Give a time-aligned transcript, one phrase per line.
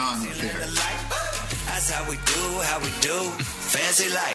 [0.00, 0.34] on here?
[1.66, 3.30] That's how we do, how we do.
[3.42, 4.34] Fancy life.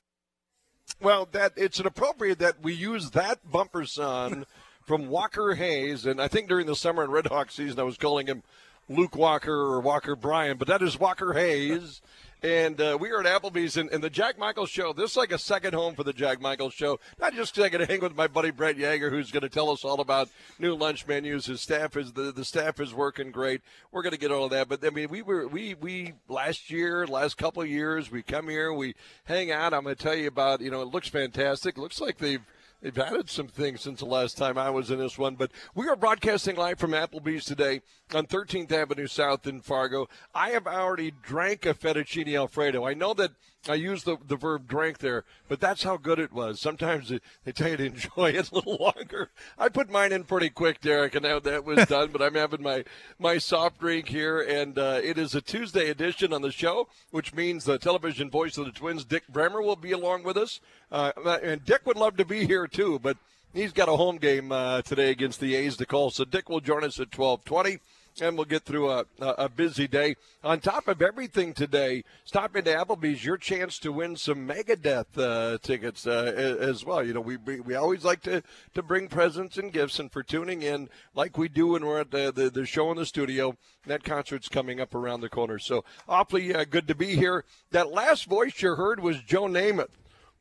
[1.02, 4.46] Well, that it's an appropriate that we use that bumper son
[4.86, 7.98] from Walker Hayes, and I think during the summer and Red Hawk season, I was
[7.98, 8.44] calling him
[8.88, 12.02] Luke Walker or Walker Bryan, but that is Walker Hayes.
[12.46, 14.94] And uh, we are at Applebee's and, and, the Jack Michaels show.
[14.94, 17.00] This is like a second home for the Jack Michaels show.
[17.20, 19.50] Not just because I get to hang with my buddy Brett Yeager, who's going to
[19.50, 21.48] tell us all about new lunch menus.
[21.48, 23.62] His staff is the, the staff is working great.
[23.92, 24.70] We're going to get all of that.
[24.70, 28.48] But I mean, we were we we last year, last couple of years, we come
[28.48, 29.74] here, we hang out.
[29.74, 30.62] I'm going to tell you about.
[30.62, 31.80] You know, it looks fantastic.
[31.80, 32.46] Looks like they've
[32.82, 35.88] They've added some things since the last time I was in this one, but we
[35.88, 37.82] are broadcasting live from Applebee's today
[38.14, 40.08] on 13th Avenue South in Fargo.
[40.34, 42.86] I have already drank a fettuccine alfredo.
[42.86, 43.32] I know that
[43.68, 46.60] I use the, the verb drank there, but that's how good it was.
[46.60, 47.12] Sometimes
[47.44, 49.30] they tell you to enjoy it a little longer.
[49.58, 52.12] I put mine in pretty quick, Derek, and now that was done.
[52.12, 52.84] but I'm having my
[53.20, 57.34] my soft drink here, and uh, it is a Tuesday edition on the show, which
[57.34, 60.60] means the television voice of the Twins, Dick Bremer, will be along with us.
[60.92, 61.12] Uh,
[61.42, 63.18] and Dick would love to be here too, but
[63.54, 66.12] he's got a home game uh, today against the A's to call.
[66.12, 67.80] So Dick will join us at 12:20
[68.22, 70.16] and we'll get through a, a busy day.
[70.44, 75.58] On top of everything today, stop into Applebee's, your chance to win some Megadeth uh,
[75.62, 77.04] tickets uh, as well.
[77.04, 78.42] You know, we, we always like to,
[78.74, 82.12] to bring presents and gifts, and for tuning in like we do when we're at
[82.12, 85.60] the, the, the show in the studio, that concert's coming up around the corner.
[85.60, 87.44] So awfully uh, good to be here.
[87.72, 89.90] That last voice you heard was Joe Namath.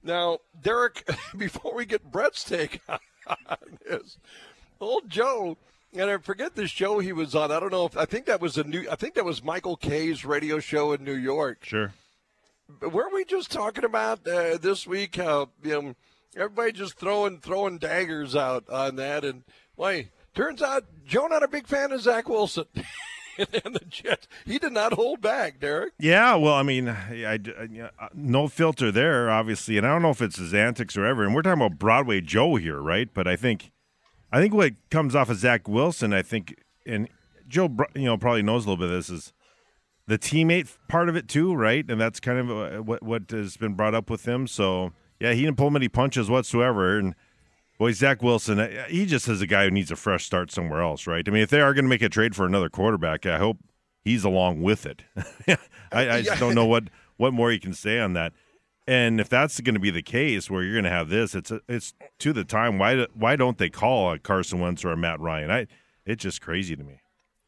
[0.03, 4.19] Now, Derek, before we get Brett's take on this,
[4.81, 5.57] old Joe–
[5.95, 7.51] and I forget the show he was on.
[7.51, 8.87] I don't know if I think that was a new.
[8.91, 11.65] I think that was Michael Kay's radio show in New York.
[11.65, 11.93] Sure.
[12.81, 15.95] Were we just talking about uh, this week how you know
[16.37, 19.25] everybody just throwing throwing daggers out on that?
[19.25, 19.45] And
[19.77, 20.11] why?
[20.35, 22.67] Turns out Joe not a big fan of Zach Wilson.
[23.39, 25.93] and the Jets, he did not hold back, Derek.
[25.99, 27.39] Yeah, well, I mean, I, I,
[27.99, 31.25] uh, no filter there, obviously, and I don't know if it's his antics or ever.
[31.25, 33.13] And we're talking about Broadway Joe here, right?
[33.13, 33.73] But I think
[34.35, 37.09] I think what comes off of Zach Wilson, I think, and
[37.47, 39.33] Joe, you know, probably knows a little bit of this is
[40.09, 41.89] the teammate part of it too, right?
[41.89, 44.49] And that's kind of uh, what what has been brought up with him.
[44.49, 46.99] So yeah, he didn't pull many punches whatsoever.
[46.99, 47.15] And
[47.79, 50.83] boy, Zach Wilson, uh, he just is a guy who needs a fresh start somewhere
[50.83, 51.23] else, right?
[51.25, 53.59] I mean, if they are going to make a trade for another quarterback, I hope
[54.05, 55.05] he's along with it.
[55.93, 58.33] I, I just don't know what what more you can say on that.
[58.87, 61.53] And if that's going to be the case, where you're going to have this, it's
[61.69, 62.79] it's to the time.
[62.79, 65.51] Why why don't they call a Carson Wentz or a Matt Ryan?
[65.51, 65.67] I
[66.05, 67.01] it's just crazy to me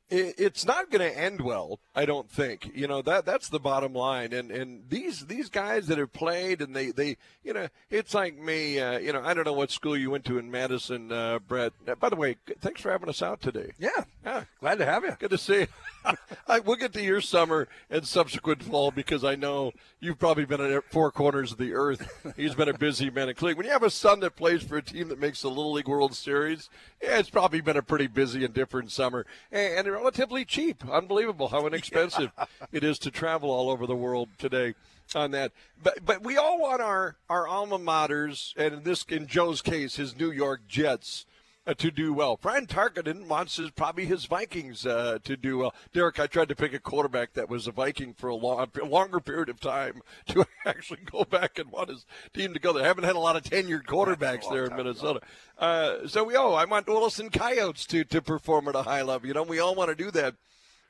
[0.08, 1.80] it's not going to end well.
[1.94, 2.70] I don't think.
[2.74, 4.32] You know that that's the bottom line.
[4.32, 8.38] And and these these guys that have played and they they you know it's like
[8.38, 8.78] me.
[8.78, 11.72] Uh, you know I don't know what school you went to in Madison, uh, Brett.
[11.88, 13.72] Uh, by the way, thanks for having us out today.
[13.78, 15.16] Yeah, yeah, glad to have you.
[15.18, 15.66] Good to see you.
[16.46, 20.60] I, we'll get to your summer and subsequent fall because I know you've probably been
[20.60, 22.06] at four corners of the earth.
[22.36, 23.58] He's been a busy man Cleveland.
[23.58, 25.88] When you have a son that plays for a team that makes the Little League
[25.88, 26.68] World Series,
[27.02, 29.26] yeah, it's probably been a pretty busy and different summer.
[29.52, 30.88] And, and relatively cheap.
[30.88, 32.46] Unbelievable how inexpensive yeah.
[32.72, 34.74] it is to travel all over the world today
[35.14, 35.52] on that.
[35.82, 39.96] But but we all want our our alma maters, and in this in Joe's case,
[39.96, 41.26] his New York Jets.
[41.68, 42.36] Uh, to do well.
[42.36, 45.74] Fran Tarkenton wants his probably his Vikings uh, to do well.
[45.92, 48.84] Derek, I tried to pick a quarterback that was a Viking for a, long, a
[48.84, 52.72] longer period of time to actually go back and want his team to go.
[52.72, 55.22] They haven't had a lot of tenured quarterbacks there in Minnesota.
[55.58, 59.26] Uh, so we oh, I want Wilson Coyotes to to perform at a high level.
[59.26, 60.36] You know, we all want to do that.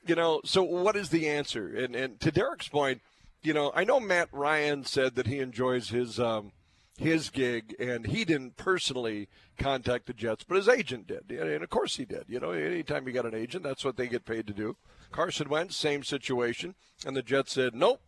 [0.06, 1.74] You know, so what is the answer?
[1.74, 3.00] And and to Derek's point,
[3.42, 6.20] you know, I know Matt Ryan said that he enjoys his.
[6.20, 6.52] Um,
[6.96, 11.68] his gig, and he didn't personally contact the Jets, but his agent did, and of
[11.68, 12.24] course he did.
[12.28, 14.76] You know, anytime you got an agent, that's what they get paid to do.
[15.12, 16.74] Carson Wentz, same situation,
[17.04, 18.00] and the Jets said, "Nope,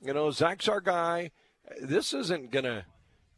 [0.00, 1.30] you know, Zach's our guy.
[1.80, 2.86] This isn't gonna."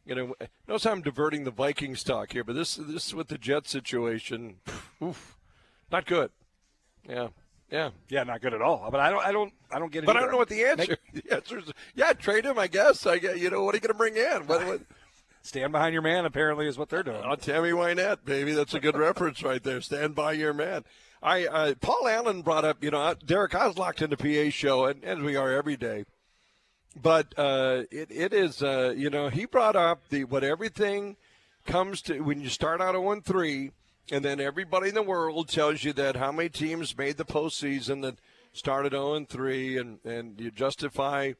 [0.03, 0.35] You know,
[0.67, 4.57] notice I'm diverting the Vikings talk here, but this this with the Jet situation,
[5.01, 5.37] oof,
[5.91, 6.31] not good.
[7.07, 7.27] Yeah,
[7.71, 8.89] yeah, yeah, not good at all.
[8.91, 10.05] But I don't, I don't, I don't get it.
[10.05, 10.19] But either.
[10.19, 10.97] I don't know what the answer.
[11.13, 12.59] Make, the answer is, yeah, trade him.
[12.59, 13.05] I guess.
[13.05, 13.39] I get.
[13.39, 14.47] You know, what are you going to bring in?
[14.47, 14.81] What, what?
[15.43, 16.25] Stand behind your man.
[16.25, 17.23] Apparently, is what they're doing.
[17.25, 19.81] Oh, Tammy Wynette, baby, that's a good reference right there.
[19.81, 20.83] Stand by your man.
[21.23, 22.83] I uh, Paul Allen brought up.
[22.83, 26.05] You know, Derek, I was locked into PA show, and as we are every day.
[27.01, 28.61] But uh, it it is.
[28.61, 31.15] Uh, you know, he brought up the what everything
[31.65, 33.71] comes to when you start out at one three
[34.11, 38.01] and then everybody in the world tells you that how many teams made the postseason
[38.01, 38.19] that
[38.51, 41.31] started 0 and 3, and and you justify.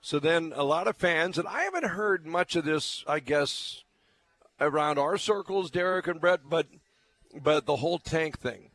[0.00, 3.84] So then a lot of fans, and I haven't heard much of this, I guess,
[4.60, 6.66] around our circles, Derek and Brett, but
[7.40, 8.70] but the whole tank thing,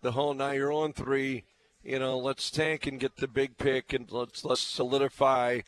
[0.00, 1.44] the whole now you're oh on three,
[1.82, 5.60] you know, let's tank and get the big pick and let's let's solidify.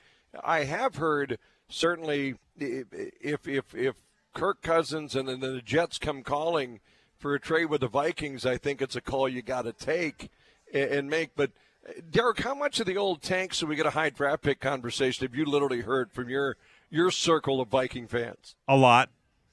[0.43, 1.39] I have heard
[1.69, 3.97] certainly if if if
[4.35, 6.81] Kirk Cousins and then the Jets come calling
[7.19, 10.31] for a trade with the Vikings, I think it's a call you got to take
[10.73, 11.31] and make.
[11.37, 11.51] But
[11.89, 14.61] uh, Derek, how much of the old tank so we get a high draft pick
[14.61, 16.57] conversation have you literally heard from your
[16.91, 18.55] your circle of Viking fans?
[18.69, 19.11] A lot.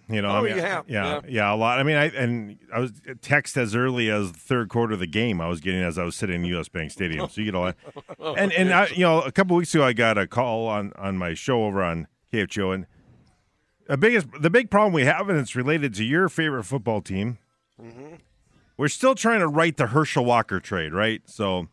[0.10, 1.80] You know, oh, I mean, yeah, yeah, yeah, a lot.
[1.80, 5.00] I mean, I and I was uh, text as early as the third quarter of
[5.00, 5.40] the game.
[5.40, 6.68] I was getting as I was sitting in U.S.
[6.68, 7.76] Bank Stadium, so you get a lot.
[8.20, 10.92] Oh, and and I, you know, a couple weeks ago, I got a call on
[10.98, 12.86] on my show over on KFGO, and
[13.88, 17.38] a biggest the big problem we have, and it's related to your favorite football team.
[17.84, 18.16] Mm-hmm.
[18.78, 21.22] We're still trying to write the Herschel Walker trade, right?
[21.26, 21.68] So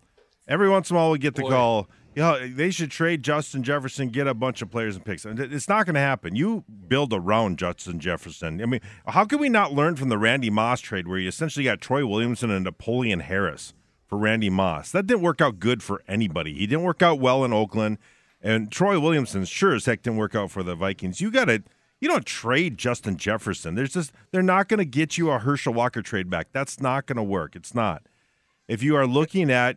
[0.46, 1.50] every once in a while, we get the Boy.
[1.50, 5.24] call you know, they should trade Justin Jefferson, get a bunch of players and picks.
[5.24, 6.34] It's not going to happen.
[6.34, 8.60] You build around Justin Jefferson.
[8.60, 11.64] I mean, how can we not learn from the Randy Moss trade where you essentially
[11.64, 13.74] got Troy Williamson and Napoleon Harris
[14.08, 14.90] for Randy Moss?
[14.90, 16.54] That didn't work out good for anybody.
[16.54, 17.98] He didn't work out well in Oakland,
[18.42, 21.20] and Troy Williamson sure as heck didn't work out for the Vikings.
[21.20, 21.62] You got to.
[22.00, 23.74] You don't trade Justin Jefferson.
[23.74, 26.48] There's just they're not going to get you a Herschel Walker trade back.
[26.52, 27.54] That's not going to work.
[27.54, 28.02] It's not.
[28.68, 29.76] If you are looking at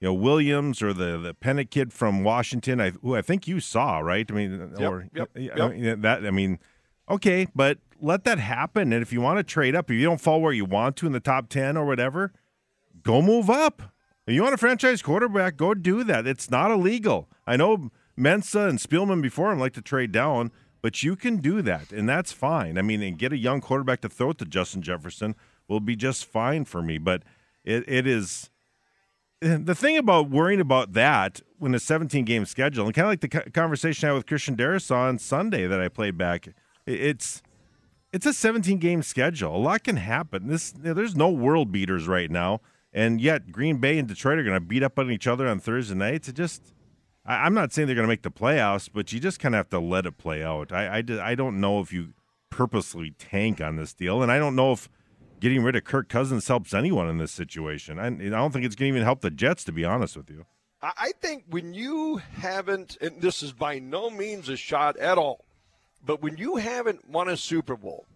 [0.00, 3.58] you know Williams or the the Penix kid from Washington, I, who I think you
[3.60, 4.30] saw, right?
[4.30, 5.58] I mean, yep, or yep, yep.
[5.58, 6.60] I mean, that I mean,
[7.08, 8.92] okay, but let that happen.
[8.92, 11.06] And if you want to trade up, if you don't fall where you want to
[11.06, 12.32] in the top ten or whatever,
[13.02, 13.82] go move up.
[14.26, 16.26] If you want a franchise quarterback, go do that.
[16.26, 17.28] It's not illegal.
[17.46, 20.50] I know Mensah and Spielman before him like to trade down,
[20.86, 22.78] but you can do that, and that's fine.
[22.78, 25.34] I mean, and get a young quarterback to throw it to Justin Jefferson
[25.66, 26.96] will be just fine for me.
[26.96, 27.24] But
[27.64, 28.50] it, it is
[29.40, 33.20] the thing about worrying about that when a 17 game schedule, and kind of like
[33.20, 36.50] the conversation I had with Christian Darrisaw on Sunday that I played back,
[36.86, 37.42] it's
[38.12, 39.56] it's a 17 game schedule.
[39.56, 40.46] A lot can happen.
[40.46, 42.60] This there's no world beaters right now,
[42.92, 45.58] and yet Green Bay and Detroit are going to beat up on each other on
[45.58, 46.28] Thursday nights.
[46.28, 46.75] It just
[47.26, 49.58] I, am not saying they're going to make the playoffs, but you just kind of
[49.58, 50.72] have to let it play out.
[50.72, 52.14] I, I, I don't know if you
[52.50, 54.88] purposely tank on this deal, and I don't know if
[55.40, 57.98] getting rid of Kirk Cousins helps anyone in this situation.
[57.98, 60.30] I, I don't think it's going to even help the Jets, to be honest with
[60.30, 60.46] you.
[60.82, 65.44] I think when you haven't, and this is by no means a shot at all,
[66.04, 68.06] but when you haven't won a Super Bowl,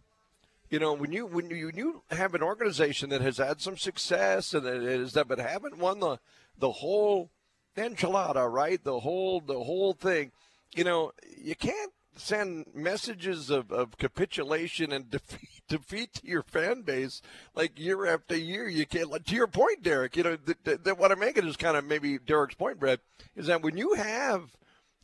[0.69, 3.77] you know, when you when you, when you have an organization that has had some
[3.77, 6.19] success and it is that, but haven't won the
[6.59, 7.31] the whole
[7.77, 8.83] enchilada, right?
[8.83, 10.33] The whole the whole thing,
[10.75, 16.83] you know, you can't send messages of, of capitulation and defeat, defeat to your fan
[16.83, 17.23] base
[17.55, 18.69] like year after year.
[18.69, 19.25] You can't.
[19.25, 20.17] To your point, Derek.
[20.17, 23.01] You know that what I'm making is kind of maybe Derek's point, Brett,
[23.37, 24.57] is that when you have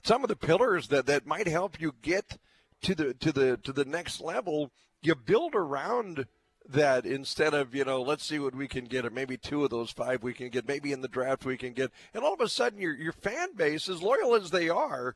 [0.02, 2.38] some of the pillars that that might help you get
[2.82, 4.70] to the to the to the next level,
[5.02, 6.26] you build around
[6.68, 9.70] that instead of you know let's see what we can get or maybe two of
[9.70, 12.40] those five we can get maybe in the draft we can get and all of
[12.40, 15.14] a sudden your your fan base as loyal as they are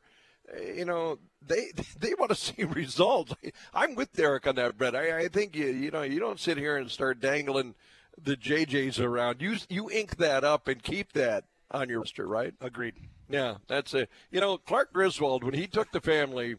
[0.55, 3.35] eh, you know they they want to see results.
[3.75, 4.95] I'm with Derek on that, Brett.
[4.95, 7.75] I, I think you you know you don't sit here and start dangling
[8.23, 9.41] the JJs around.
[9.41, 12.55] You you ink that up and keep that on your roster, right?
[12.61, 12.95] Agreed.
[13.29, 14.11] Yeah, that's it.
[14.31, 16.57] You know, Clark Griswold when he took the family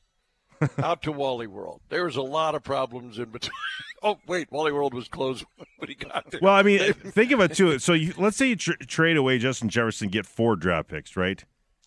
[0.78, 3.52] out to Wally World, there was a lot of problems in between.
[4.04, 5.46] oh wait, Wally World was closed
[5.78, 6.40] when he got there.
[6.42, 7.80] Well, I mean, think of it too.
[7.80, 11.44] So you, let's say you tr- trade away Justin Jefferson, get four draft picks, right?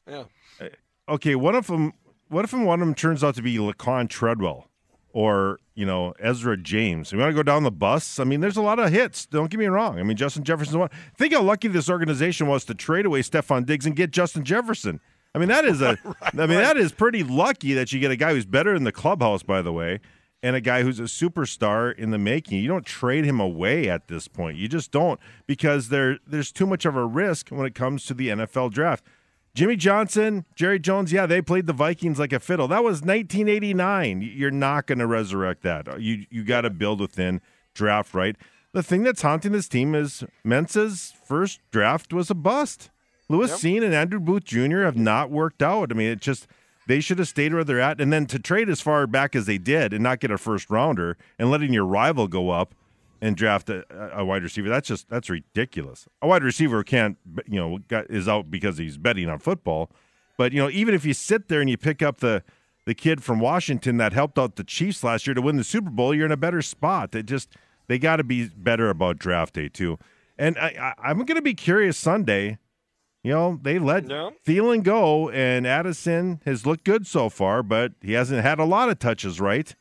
[0.09, 0.25] Yeah
[0.61, 0.67] uh,
[1.09, 1.93] okay, one of them,
[2.29, 4.69] what if one of them turns out to be Laquan Treadwell
[5.13, 7.13] or you know Ezra James?
[7.13, 8.19] We want to go down the bus.
[8.19, 9.27] I mean, there's a lot of hits.
[9.27, 9.99] Don't get me wrong.
[9.99, 10.79] I mean, Justin Jefferson.
[10.79, 10.91] One.
[11.17, 15.01] Think how lucky this organization was to trade away Stefon Diggs and get Justin Jefferson.
[15.35, 15.99] I mean, that is a.
[16.05, 16.63] right, I mean, right.
[16.63, 19.63] that is pretty lucky that you get a guy who's better in the clubhouse, by
[19.63, 20.01] the way,
[20.43, 22.61] and a guy who's a superstar in the making.
[22.61, 24.59] You don't trade him away at this point.
[24.59, 28.15] You just don't because there there's too much of a risk when it comes to
[28.15, 29.05] the NFL draft.
[29.55, 32.67] Jimmy Johnson, Jerry Jones, yeah, they played the Vikings like a fiddle.
[32.67, 34.21] That was 1989.
[34.35, 36.01] You're not going to resurrect that.
[36.01, 37.41] You you got to build within
[37.73, 38.37] draft right.
[38.73, 42.91] The thing that's haunting this team is Mensah's first draft was a bust.
[43.29, 43.59] Lewis yep.
[43.61, 44.83] Cine and Andrew Booth Jr.
[44.83, 45.91] have not worked out.
[45.91, 46.47] I mean, it just
[46.87, 49.47] they should have stayed where they're at, and then to trade as far back as
[49.47, 52.75] they did and not get a first rounder and letting your rival go up
[53.21, 54.69] and draft a, a, wide receiver.
[54.69, 56.07] That's just that's ridiculous.
[56.21, 57.17] A wide receiver can't
[57.47, 59.91] you know got, is out because he's betting on football.
[60.37, 62.43] But you know even if you sit there and you pick up the
[62.85, 65.89] the kid from Washington that helped out the Chiefs last year to win the Super
[65.89, 67.13] Bowl, you're in a better spot.
[67.13, 69.99] They just they got to be better about draft day too.
[70.37, 72.59] And I, I, am going to be curious Sunday.
[73.25, 74.35] You know, they let no.
[74.47, 78.91] Thielen go, and Addison has looked good so far, but he hasn't had a lot
[78.91, 79.75] of touches, right?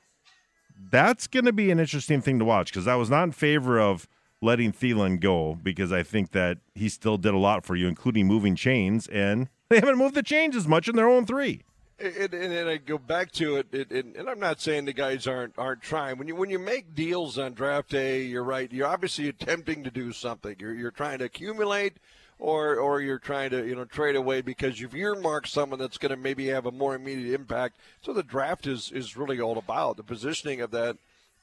[0.93, 3.79] that's going to be an interesting thing to watch because I was not in favor
[3.79, 4.07] of
[4.43, 8.27] letting Thielen go because I think that he still did a lot for you, including
[8.27, 11.61] moving chains, and they haven't moved the chains as much in their own three.
[11.97, 14.93] And, and, and I go back to it, it, it, and I'm not saying the
[14.93, 16.17] guys aren't aren't trying.
[16.17, 18.71] When you when you make deals on draft day, you're right.
[18.71, 20.55] You're obviously attempting to do something.
[20.59, 21.97] You're you're trying to accumulate,
[22.43, 26.09] or or you're trying to you know trade away because you've earmarked someone that's going
[26.09, 27.77] to maybe have a more immediate impact.
[28.01, 30.97] So the draft is is really all about the positioning of that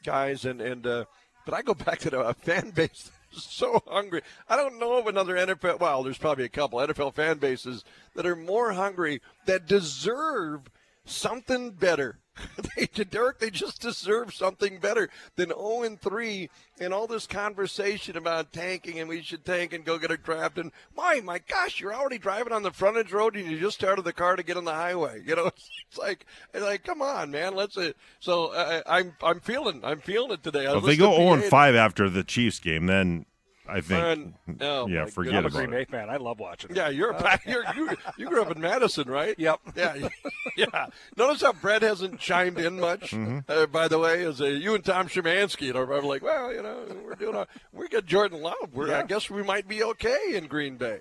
[0.04, 0.86] guys and and.
[0.86, 1.04] Uh,
[1.46, 4.20] but I go back to the uh, fan base so hungry.
[4.48, 5.80] I don't know of another NFL.
[5.80, 7.82] Well, there's probably a couple NFL fan bases
[8.14, 10.70] that are more hungry that deserve
[11.06, 12.18] something better.
[12.76, 16.48] they, Derek, they just deserve something better than 0 and 3
[16.80, 20.58] and all this conversation about tanking and we should tank and go get a draft.
[20.58, 24.02] And my, my gosh, you're already driving on the frontage road and you just started
[24.02, 25.22] the car to get on the highway.
[25.26, 25.46] You know,
[25.88, 27.76] it's like, it's like, come on, man, let's.
[27.76, 30.66] Uh, so uh, I'm, I'm feeling, I'm feeling it today.
[30.66, 33.26] Well, if they go 0 and 5 after the Chiefs game, then
[33.70, 34.34] I think.
[34.60, 35.90] oh yeah, forget I'm about a Green Bay it.
[35.90, 36.10] fan.
[36.10, 36.70] I love watching.
[36.70, 36.76] it.
[36.76, 39.34] Yeah, you're, a, uh, you're you, you grew up in Madison, right?
[39.38, 39.60] Yep.
[39.76, 40.08] Yeah,
[40.56, 40.86] yeah.
[41.16, 43.10] Notice how Brett hasn't chimed in much.
[43.20, 43.38] Mm-hmm.
[43.48, 46.22] Uh, by the way, as a, uh, you and Tom Szymanski, you know, are like,
[46.22, 47.34] well, you know, we're doing.
[47.34, 48.70] A, we got Jordan Love.
[48.72, 51.00] We're, I guess we might be okay in Green Bay.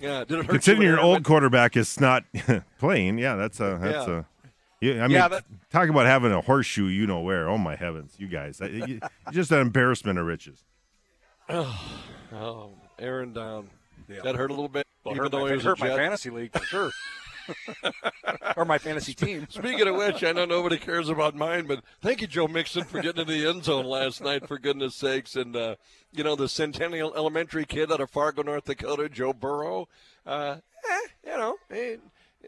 [0.00, 2.24] Yeah, did it hurt Considering your old quarterback is not
[2.78, 4.18] playing, yeah, that's a that's Yeah.
[4.18, 4.24] a.
[4.80, 6.86] Yeah, I mean, Yeah, that- talk about having a horseshoe.
[6.86, 7.48] You know where?
[7.48, 8.60] Oh my heavens, you guys!
[8.60, 9.00] You-
[9.30, 10.64] just an embarrassment of riches.
[11.48, 13.68] Oh, Aaron down.
[14.08, 14.20] Yeah.
[14.24, 16.64] That hurt a little bit, Well, even hurt though my, hurt my fantasy league for
[16.64, 16.90] sure,
[18.56, 19.46] or my fantasy team.
[19.48, 23.00] Speaking of which, I know nobody cares about mine, but thank you, Joe Mixon, for
[23.00, 25.36] getting into the end zone last night, for goodness sakes.
[25.36, 25.76] And, uh,
[26.12, 29.88] you know, the Centennial Elementary kid out of Fargo, North Dakota, Joe Burrow,
[30.26, 30.56] uh,
[30.90, 31.96] eh, you know, eh,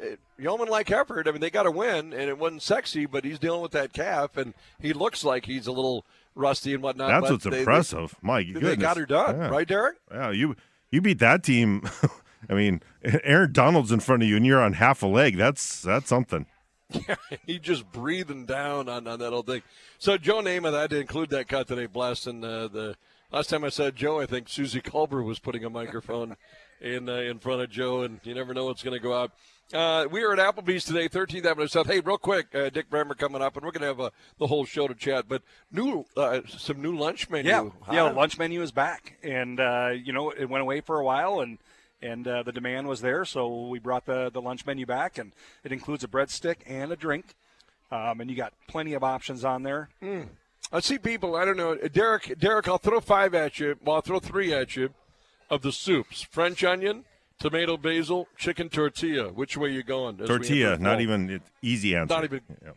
[0.01, 1.29] eh, yeoman like effort.
[1.29, 3.93] I mean, they got to win, and it wasn't sexy, but he's dealing with that
[3.93, 6.05] calf, and he looks like he's a little
[6.35, 7.09] rusty and whatnot.
[7.09, 8.15] That's what's they- impressive.
[8.23, 9.49] My They, goodness, they got her done, Yeah.
[9.49, 9.97] right, Derek?
[10.11, 10.57] Yeah, you
[10.91, 11.83] you beat that team.
[12.51, 15.37] I mean, Aaron Donald's in front of you, and you're on half a leg.
[15.37, 16.47] That's that's something.
[17.09, 19.63] Yeah, he just breathing down on, on that old thing.
[19.99, 22.95] So Joe Namath, I had to include that cut today, blasting uh, the
[23.33, 26.37] last time I saw Joe, I think Suzy Kolber was putting a microphone
[26.81, 29.33] in uh, in front of Joe, and you never know what's going to go out.
[29.73, 31.87] Uh, we are at Applebee's today, 13th Avenue South.
[31.87, 34.47] Hey, real quick, uh, Dick Bremer coming up, and we're going to have uh, the
[34.47, 35.25] whole show to chat.
[35.27, 35.43] But
[35.73, 37.51] new, uh, some new lunch menu.
[37.51, 37.93] Yeah, huh?
[37.93, 38.03] yeah.
[38.03, 41.59] Lunch menu is back, and uh, you know it went away for a while, and
[42.03, 45.33] and uh, the demand was there, so we brought the the lunch menu back, and
[45.65, 47.35] it includes a breadstick and a drink,
[47.91, 49.89] um, and you got plenty of options on there.
[50.73, 51.37] I see people.
[51.37, 52.39] I don't know, Derek.
[52.39, 53.77] Derek, I'll throw five at you.
[53.83, 54.91] Well, I'll throw three at you
[55.49, 57.07] of the soups: French onion,
[57.39, 59.29] tomato, basil, chicken tortilla.
[59.29, 60.17] Which way you going?
[60.19, 62.15] Tortilla, not even it, easy answer.
[62.15, 62.71] Not even- Yeah.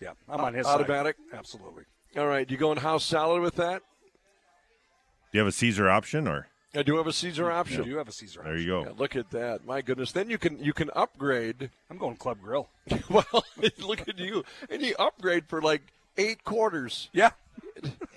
[0.00, 1.16] Yeah, I'm on his Automatic?
[1.30, 1.38] Side.
[1.38, 1.84] Absolutely.
[2.16, 3.80] All right, you going house salad with that?
[5.32, 6.48] Do you have a Caesar option or?
[6.74, 7.84] I do have a Caesar I option.
[7.84, 8.42] do have a Caesar.
[8.44, 8.82] There you go.
[8.84, 9.64] Yeah, look at that!
[9.64, 10.10] My goodness.
[10.12, 11.70] Then you can you can upgrade.
[11.90, 12.68] I'm going Club Grill.
[13.08, 13.44] well,
[13.78, 15.82] look at you, and you upgrade for like
[16.16, 17.08] eight quarters.
[17.12, 17.30] Yeah,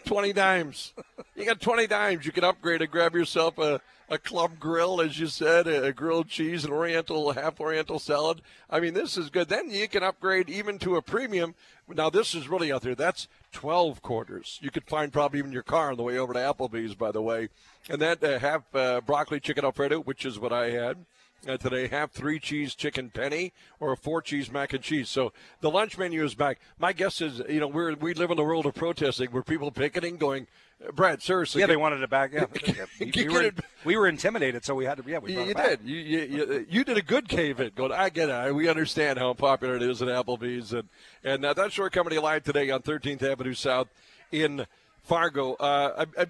[0.05, 0.93] 20 dimes.
[1.35, 2.25] You got 20 dimes.
[2.25, 6.29] You can upgrade and grab yourself a, a club grill, as you said, a, grilled
[6.29, 8.41] cheese, an oriental, half oriental salad.
[8.69, 9.49] I mean, this is good.
[9.49, 11.55] Then you can upgrade even to a premium.
[11.89, 12.95] Now, this is really out there.
[12.95, 14.59] That's 12 quarters.
[14.61, 17.21] You could find probably even your car on the way over to Applebee's, by the
[17.21, 17.49] way.
[17.89, 21.05] And that uh, half uh, broccoli chicken alfredo, which is what I had
[21.47, 25.09] uh, today have three cheese chicken penne or a four cheese mac and cheese.
[25.09, 26.59] So the lunch menu is back.
[26.79, 29.71] My guess is, you know, we're we live in a world of protesting where people
[29.71, 30.47] picketing, going,
[30.93, 31.67] Brad, seriously, yeah.
[31.67, 32.31] They wanted it back.
[32.33, 32.85] Yeah, yeah.
[32.99, 33.51] We, we were,
[33.83, 35.09] we were intimidated, so we had to.
[35.09, 35.69] Yeah, we You, you it back.
[35.69, 35.81] did.
[35.83, 37.75] You, you, you, you did a good cave it.
[37.75, 38.53] Going, I get it.
[38.53, 40.87] We understand how popular it is at Applebee's, and
[41.23, 43.87] and uh, that's where coming to live today on 13th Avenue South
[44.31, 44.67] in
[45.03, 45.55] Fargo.
[45.55, 46.25] Uh, I, I,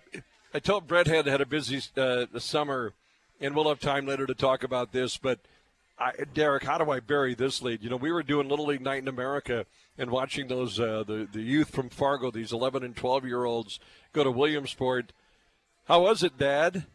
[0.53, 2.93] I told Brett had had a busy uh, summer,
[3.39, 5.17] and we'll have time later to talk about this.
[5.17, 5.39] But
[5.99, 7.83] I, Derek, how do I bury this lead?
[7.83, 9.65] You know, we were doing Little League Night in America
[9.97, 13.79] and watching those uh, the the youth from Fargo, these 11 and 12 year olds,
[14.13, 15.13] go to Williamsport.
[15.85, 16.85] How was it, Dad?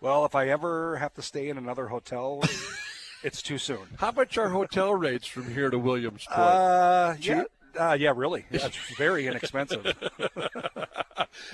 [0.00, 2.42] Well, if I ever have to stay in another hotel,
[3.22, 3.86] it's too soon.
[3.98, 6.38] How much are hotel rates from here to Williamsport?
[6.38, 7.44] Uh, yeah,
[7.78, 8.44] uh, yeah, really.
[8.50, 9.84] That's very inexpensive.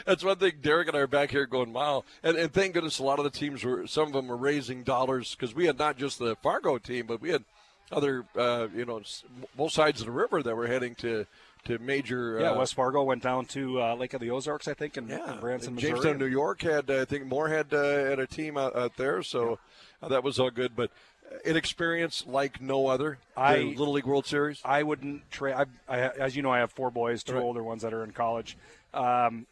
[0.06, 0.52] That's one thing.
[0.60, 2.04] Derek and I are back here going, wow.
[2.22, 4.82] And, and thank goodness a lot of the teams were, some of them were raising
[4.82, 7.44] dollars because we had not just the Fargo team, but we had
[7.90, 9.02] other, uh, you know,
[9.56, 11.26] both sides of the river that were heading to,
[11.64, 12.38] to major.
[12.40, 15.08] Yeah, uh, West Fargo went down to uh, Lake of the Ozarks, I think, in,
[15.08, 15.92] yeah, in Branson, Missouri.
[15.92, 19.58] Jamestown, New York had, I think, Moorhead uh, had a team out, out there, so
[20.02, 20.74] uh, that was all good.
[20.74, 20.90] But
[21.44, 23.18] an experience like no other.
[23.34, 24.60] the I- Little League World Series.
[24.64, 25.54] I wouldn't trade.
[25.88, 27.42] As you know, I have four boys, two Right.
[27.42, 28.56] older ones that are in college.
[28.94, 29.46] Um,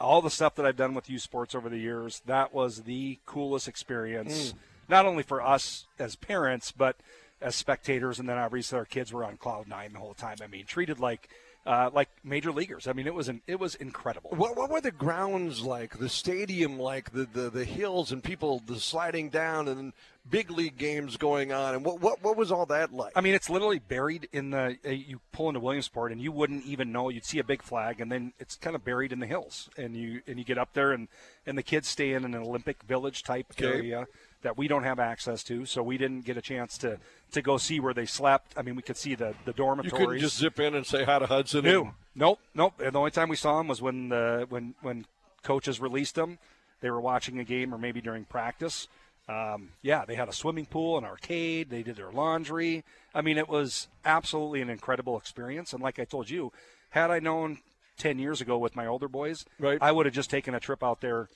[0.00, 3.18] all the stuff that I've done with youth sports over the years, that was the
[3.26, 4.54] coolest experience,
[4.88, 6.96] not only for us as parents, but
[7.40, 8.18] as spectators.
[8.20, 10.36] And then obviously our kids were on cloud nine the whole time.
[10.42, 11.28] I mean, treated like
[11.66, 12.86] uh, like major leaguers.
[12.86, 14.30] I mean, it was an, it was incredible.
[14.30, 15.98] What, what were the grounds like?
[15.98, 17.10] The stadium like?
[17.12, 19.92] The, the, the hills and people the sliding down and
[20.30, 23.12] big league games going on and what what, what was all that like?
[23.16, 24.76] I mean, it's literally buried in the.
[24.84, 27.08] Uh, you pull into Williamsport, and you wouldn't even know.
[27.08, 29.68] You'd see a big flag, and then it's kind of buried in the hills.
[29.76, 31.08] And you and you get up there, and
[31.46, 33.66] and the kids stay in an Olympic Village type Okay.
[33.66, 34.06] area
[34.42, 35.66] that we don't have access to.
[35.66, 36.98] So we didn't get a chance to
[37.32, 38.54] to go see where they slept.
[38.56, 39.92] I mean, we could see the the dormitories.
[39.92, 41.64] you couldn't just zip in and say hi to Hudson.
[41.64, 42.74] No, and- nope, nope.
[42.82, 45.06] And the only time we saw them was when the when when
[45.42, 46.38] coaches released them.
[46.80, 48.86] They were watching a game or maybe during practice.
[49.28, 51.68] Um, yeah, they had a swimming pool, an arcade.
[51.70, 52.84] They did their laundry.
[53.14, 55.72] I mean, it was absolutely an incredible experience.
[55.72, 56.50] And like I told you,
[56.90, 57.58] had I known
[57.98, 59.78] ten years ago with my older boys, Right.
[59.82, 61.28] I would have just taken a trip out there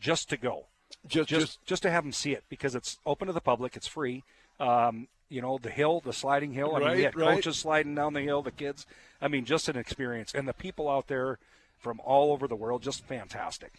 [0.00, 0.66] just to go
[1.06, 3.76] just, just just just to have them see it because it's open to the public.
[3.76, 4.24] It's free.
[4.58, 6.74] Um, you know the hill, the sliding hill.
[6.74, 7.34] I mean, Right, we had right.
[7.34, 8.86] coaches sliding down the hill, the kids.
[9.20, 11.38] I mean, just an experience, and the people out there
[11.78, 13.72] from all over the world, just fantastic.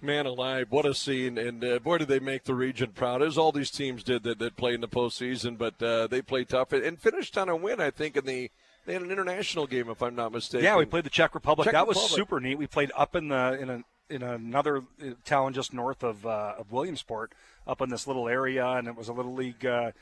[0.00, 1.38] Man alive, what a scene!
[1.38, 4.38] And uh, boy, did they make the region proud, as all these teams did that,
[4.38, 5.58] that played in the postseason.
[5.58, 8.50] But uh, they played tough and, finished on a win, I think, in the
[8.84, 10.64] they had an international game, if I'm not mistaken.
[10.64, 11.66] Yeah, we played the Czech Republic.
[11.66, 12.58] Czech that was super neat.
[12.58, 16.54] We played up in the in a in another uh, town just north of uh,
[16.58, 17.32] of Williamsport,
[17.66, 19.92] up in this little area, and it was a little league, uh,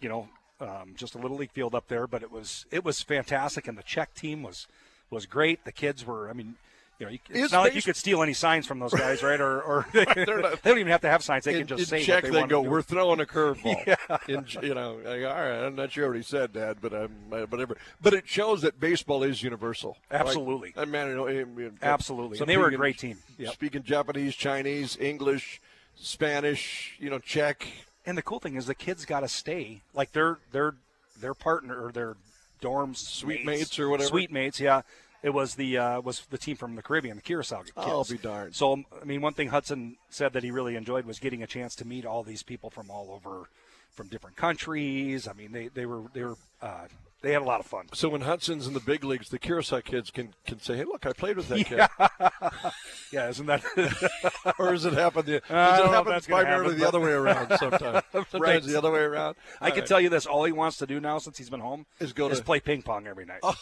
[0.00, 0.28] you know,
[0.60, 2.06] um, just a little league field up there.
[2.06, 4.68] But it was it was fantastic, and the Czech team was
[5.10, 5.64] was great.
[5.64, 6.56] The kids were, I mean.
[6.98, 9.40] You know, it's Is not like you could steal any signs from those guys, right?
[9.40, 12.24] Or, or they, don't even have to have signs; they in, can just say what
[12.24, 12.60] they, they go.
[12.60, 15.64] "We're throwing a curveball." In, you know, like, all right.
[15.64, 17.76] I'm not sure what he said, Dad, but um, whatever.
[18.02, 19.96] But it shows that baseball is universal.
[20.10, 20.72] Absolutely.
[20.74, 22.38] Like, man, you know, you know, Absolutely.
[22.38, 23.18] some And they were a great team.
[23.38, 23.52] Yep.
[23.52, 25.60] Speaking Japanese, Chinese, English,
[25.94, 27.68] Spanish, you know, Czech.
[28.06, 29.82] And the cool thing is the kids got to stay.
[29.94, 30.74] Like their their
[31.20, 32.16] their partner or their
[32.60, 34.08] dorms Suite mates or whatever?
[34.08, 34.82] Suite mates, yeah.
[35.22, 37.72] It was the uh, was the team from the Caribbean, the Curacao kids.
[37.76, 38.54] I'll be darned.
[38.54, 41.74] So I mean, one thing Hudson said that he really enjoyed was getting a chance
[41.76, 43.48] to meet all these people from all over,
[43.90, 45.26] from different countries.
[45.26, 46.86] I mean, they they were they were uh,
[47.20, 47.86] they had a lot of fun.
[47.94, 51.04] So when Hudson's in the big leagues, the Curacao kids can, can say, "Hey, look,
[51.04, 51.80] I played with that kid."
[53.10, 53.64] Yeah, isn't that?
[54.58, 55.24] or does it happen?
[55.24, 57.56] The, does it happen primarily happen, the other way around?
[57.58, 58.62] Sometimes, sometimes Right.
[58.62, 59.36] the other way around.
[59.62, 61.86] I can tell you this: all he wants to do now, since he's been home,
[62.00, 63.40] Is go to- play ping pong every night.
[63.42, 63.52] you.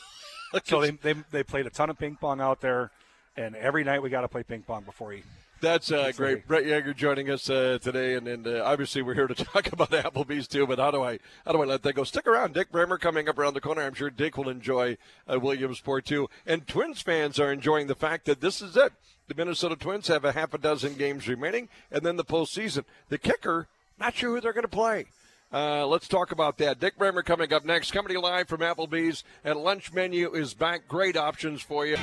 [0.64, 2.90] So they, they they played a ton of ping pong out there,
[3.36, 5.22] and every night we got to play ping pong before he.
[5.60, 6.46] That's uh, great.
[6.46, 9.90] Brett Yeager joining us uh, today, and, and uh, obviously we're here to talk about
[9.90, 10.66] the Applebee's too.
[10.66, 12.04] But how do I how do I let that go?
[12.04, 12.52] Stick around.
[12.52, 13.82] Dick Bremer coming up around the corner.
[13.82, 14.98] I'm sure Dick will enjoy
[15.30, 16.28] uh, Williamsport too.
[16.46, 18.92] And Twins fans are enjoying the fact that this is it.
[19.28, 22.84] The Minnesota Twins have a half a dozen games remaining, and then the postseason.
[23.08, 23.66] The kicker,
[23.98, 25.06] not sure who they're going to play.
[25.52, 26.80] Uh, let's talk about that.
[26.80, 27.92] Dick Bremer coming up next.
[27.92, 30.88] Coming live from Applebee's, and lunch menu is back.
[30.88, 31.96] Great options for you.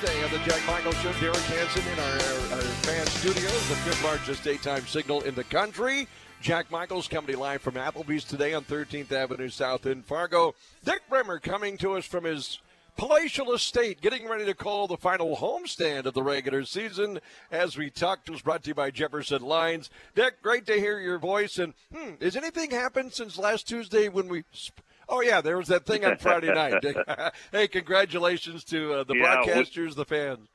[0.00, 1.12] Thursday on the Jack Michael Show.
[1.20, 6.08] Derek Hanson in our, our fan studios, the fifth largest daytime signal in the country.
[6.40, 10.54] Jack Michaels coming live from Applebee's today on 13th Avenue South in Fargo.
[10.84, 12.60] Dick Bremer coming to us from his
[12.96, 17.20] palatial estate, getting ready to call the final homestand of the regular season.
[17.50, 19.90] As we talked, was brought to you by Jefferson Lines.
[20.14, 21.58] Dick, great to hear your voice.
[21.58, 24.44] And hmm, has anything happened since last Tuesday when we?
[24.52, 26.84] Sp- oh yeah, there was that thing on Friday night.
[27.52, 30.48] Hey, congratulations to uh, the Yeah, broadcasters, the fans.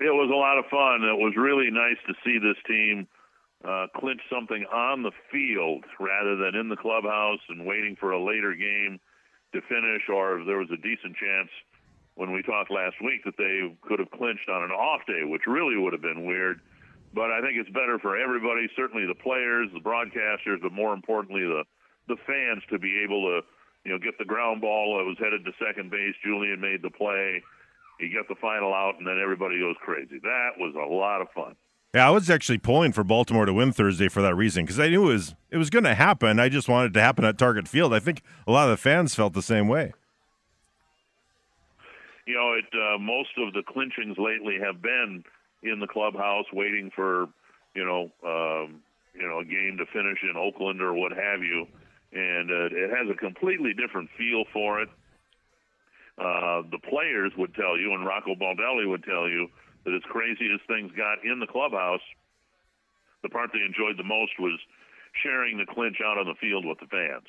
[0.00, 1.02] It was a lot of fun.
[1.02, 3.08] It was really nice to see this team
[3.66, 8.24] uh, clinch something on the field rather than in the clubhouse and waiting for a
[8.24, 9.00] later game
[9.52, 11.48] to finish, or there was a decent chance
[12.14, 15.46] when we talked last week that they could have clinched on an off day, which
[15.46, 16.60] really would have been weird.
[17.14, 21.42] But I think it's better for everybody, certainly the players, the broadcasters, but more importantly
[21.42, 21.64] the
[22.08, 23.46] the fans to be able to,
[23.84, 26.14] you know, get the ground ball that was headed to second base.
[26.24, 27.42] Julien made the play.
[28.00, 30.18] He got the final out, and then everybody goes crazy.
[30.22, 31.54] That was a lot of fun.
[31.94, 34.88] Yeah, I was actually pulling for Baltimore to win Thursday for that reason because I
[34.88, 36.38] knew it was it was going to happen.
[36.38, 37.94] I just wanted it to happen at Target Field.
[37.94, 39.94] I think a lot of the fans felt the same way.
[42.26, 45.24] You know, it uh, most of the clinchings lately have been
[45.62, 47.28] in the clubhouse, waiting for
[47.74, 48.82] you know, um,
[49.14, 51.66] you know, a game to finish in Oakland or what have you,
[52.12, 54.90] and uh, it has a completely different feel for it.
[56.18, 59.48] Uh, the players would tell you, and Rocco Baldelli would tell you,
[59.88, 62.04] that as crazy as things got in the clubhouse,
[63.22, 64.60] the part they enjoyed the most was
[65.22, 67.26] sharing the clinch out on the field with the fans.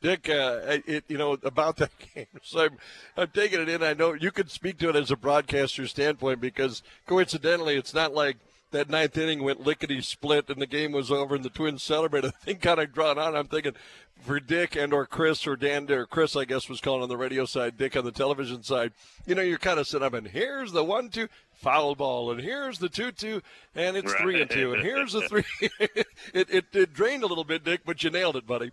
[0.00, 2.26] Dick, uh, it, you know, about that game.
[2.42, 2.78] So I'm,
[3.16, 3.82] I'm taking it in.
[3.82, 8.14] I know you could speak to it as a broadcaster standpoint because coincidentally, it's not
[8.14, 8.36] like
[8.76, 12.32] that ninth inning went lickety split and the game was over and the Twins celebrated.
[12.46, 13.36] The thing kind of drawn on.
[13.36, 13.74] I'm thinking
[14.20, 17.16] for Dick and or Chris or Dan or Chris, I guess was calling on the
[17.16, 18.92] radio side, Dick on the television side.
[19.26, 22.40] You know, you're kind of sitting up and here's the one two foul ball and
[22.40, 23.42] here's the two two
[23.74, 24.20] and it's right.
[24.20, 25.44] three and two and here's the three.
[25.80, 28.70] it, it it drained a little bit, Dick, but you nailed it, buddy.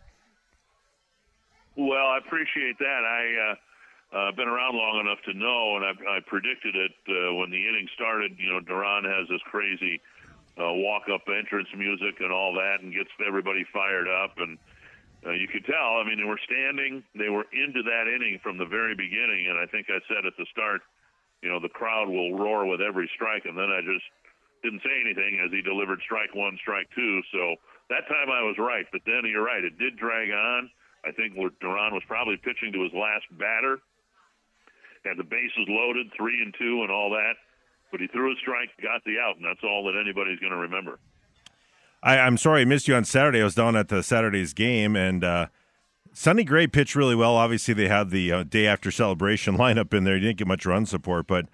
[1.75, 3.03] Well, I appreciate that.
[3.05, 3.51] I.
[3.51, 3.55] Uh
[4.13, 7.57] uh, been around long enough to know, and I, I predicted it uh, when the
[7.57, 8.37] inning started.
[8.37, 9.99] You know, Duran has this crazy
[10.53, 14.37] uh, walk-up entrance music and all that, and gets everybody fired up.
[14.37, 14.61] And
[15.25, 15.97] uh, you could tell.
[15.97, 17.01] I mean, they were standing.
[17.17, 19.49] They were into that inning from the very beginning.
[19.49, 20.85] And I think I said at the start,
[21.41, 23.49] you know, the crowd will roar with every strike.
[23.49, 24.05] And then I just
[24.61, 27.21] didn't say anything as he delivered strike one, strike two.
[27.33, 27.57] So
[27.89, 28.85] that time I was right.
[28.93, 29.65] But then you're right.
[29.65, 30.69] It did drag on.
[31.01, 33.81] I think Duran was probably pitching to his last batter
[35.05, 37.33] had the bases loaded, three and two, and all that.
[37.91, 40.57] But he threw a strike, got the out, and that's all that anybody's going to
[40.57, 40.99] remember.
[42.01, 43.41] I, am sorry I missed you on Saturday.
[43.41, 45.47] I was down at the Saturday's game, and uh,
[46.11, 47.35] Sonny Gray pitched really well.
[47.35, 50.15] Obviously, they had the uh, day after celebration lineup in there.
[50.15, 51.47] He didn't get much run support, but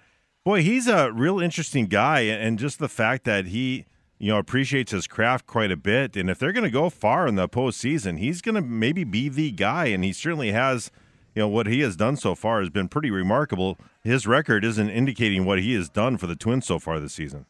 [0.44, 3.86] boy, he's a real interesting guy, and just the fact that he
[4.18, 6.16] you know appreciates his craft quite a bit.
[6.16, 9.28] And if they're going to go far in the postseason, he's going to maybe be
[9.28, 10.90] the guy, and he certainly has
[11.34, 13.78] you know what he has done so far has been pretty remarkable.
[14.02, 17.46] His record isn't indicating what he has done for the Twins so far this season.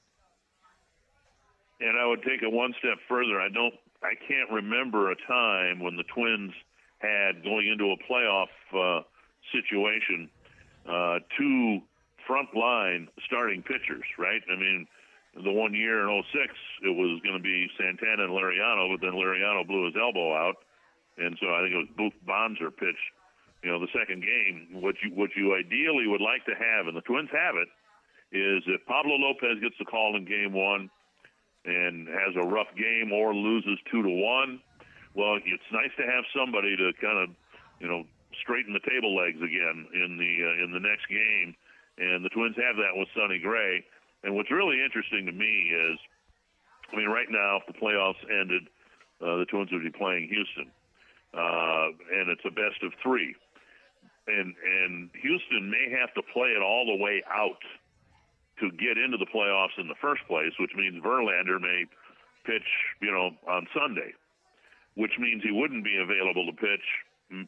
[1.81, 3.41] And I would take it one step further.
[3.41, 3.75] I don't.
[4.03, 6.53] I can't remember a time when the Twins
[6.99, 9.03] had going into a playoff uh,
[9.53, 10.31] situation
[10.89, 11.81] uh, two
[12.27, 14.05] front line starting pitchers.
[14.19, 14.41] Right.
[14.51, 14.87] I mean,
[15.35, 19.15] the one year in 06, it was going to be Santana and Liriano, but then
[19.15, 20.57] Liriano blew his elbow out,
[21.19, 23.13] and so I think it was Boof Bonser pitched
[23.63, 26.97] you know, the second game, what you what you ideally would like to have, and
[26.97, 27.69] the Twins have it,
[28.33, 30.89] is if Pablo Lopez gets the call in game one
[31.65, 34.61] and has a rough game or loses two to one,
[35.13, 37.29] well, it's nice to have somebody to kind of,
[37.81, 38.05] you know,
[38.41, 41.53] straighten the table legs again in the uh, in the next game,
[41.99, 43.85] and the Twins have that with Sonny Gray.
[44.25, 45.99] And what's really interesting to me is,
[46.93, 48.69] I mean, right now, if the playoffs ended,
[49.21, 50.73] uh, the Twins would be playing Houston,
[51.37, 53.37] uh, and it's a best of three
[54.31, 57.61] and and Houston may have to play it all the way out
[58.61, 61.85] to get into the playoffs in the first place, which means Verlander may
[62.45, 62.67] pitch,
[63.01, 64.13] you know, on Sunday,
[64.95, 66.85] which means he wouldn't be available to pitch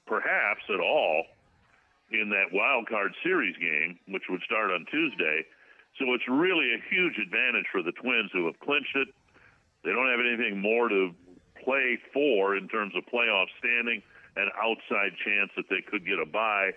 [0.07, 1.25] perhaps at all
[2.13, 5.45] in that wild card series game, which would start on Tuesday.
[5.99, 9.09] So it's really a huge advantage for the Twins who have clinched it.
[9.85, 11.11] They don't have anything more to
[11.65, 14.03] play for in terms of playoff standing
[14.37, 16.71] an outside chance that they could get a buy,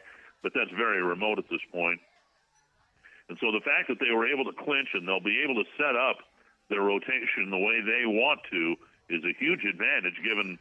[0.43, 1.99] but that's very remote at this point.
[3.29, 5.67] And so the fact that they were able to clinch and they'll be able to
[5.77, 6.17] set up
[6.69, 8.75] their rotation the way they want to
[9.09, 10.57] is a huge advantage given,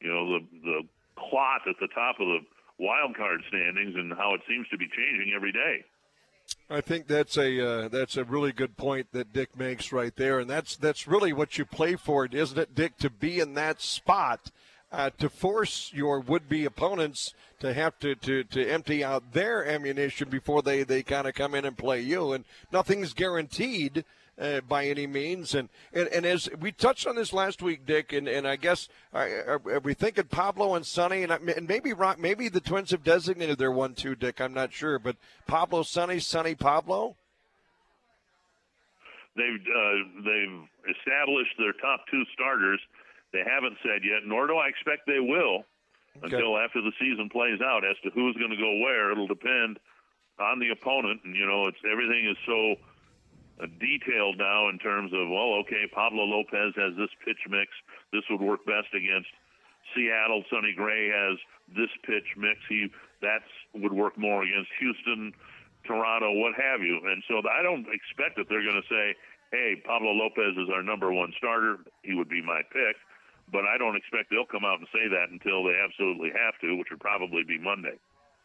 [0.00, 0.80] you know, the the
[1.16, 2.40] clot at the top of the
[2.78, 5.84] wild card standings and how it seems to be changing every day.
[6.68, 10.40] I think that's a uh, that's a really good point that Dick makes right there,
[10.40, 12.96] and that's that's really what you play for, isn't it, Dick?
[12.98, 14.50] To be in that spot
[14.94, 20.28] uh, to force your would-be opponents to have to, to, to empty out their ammunition
[20.28, 22.32] before they, they kind of come in and play you.
[22.32, 24.04] And nothing's guaranteed
[24.38, 25.54] uh, by any means.
[25.54, 28.88] And, and and as we touched on this last week, Dick, and, and I guess
[29.12, 32.90] uh, are, are we thinking Pablo and Sonny, and, and maybe Rock, maybe the Twins
[32.90, 34.40] have designated their one-two, Dick.
[34.40, 37.16] I'm not sure, but Pablo, Sonny, Sonny, Pablo.
[39.36, 42.80] They've uh, they've established their top two starters
[43.34, 45.66] they haven't said yet, nor do I expect they will
[46.22, 46.38] okay.
[46.38, 49.10] until after the season plays out as to who's going to go where.
[49.10, 49.82] It'll depend
[50.38, 52.78] on the opponent, and you know, it's everything is so
[53.58, 57.70] uh, detailed now in terms of well, okay, Pablo Lopez has this pitch mix.
[58.14, 59.30] This would work best against
[59.94, 60.46] Seattle.
[60.50, 61.38] Sonny Gray has
[61.74, 62.62] this pitch mix.
[62.68, 62.86] He
[63.22, 65.34] that's would work more against Houston,
[65.86, 67.02] Toronto, what have you.
[67.02, 69.14] And so I don't expect that they're going to say,
[69.50, 71.78] "Hey, Pablo Lopez is our number one starter.
[72.02, 72.94] He would be my pick."
[73.50, 76.76] But I don't expect they'll come out and say that until they absolutely have to,
[76.76, 77.98] which would probably be Monday.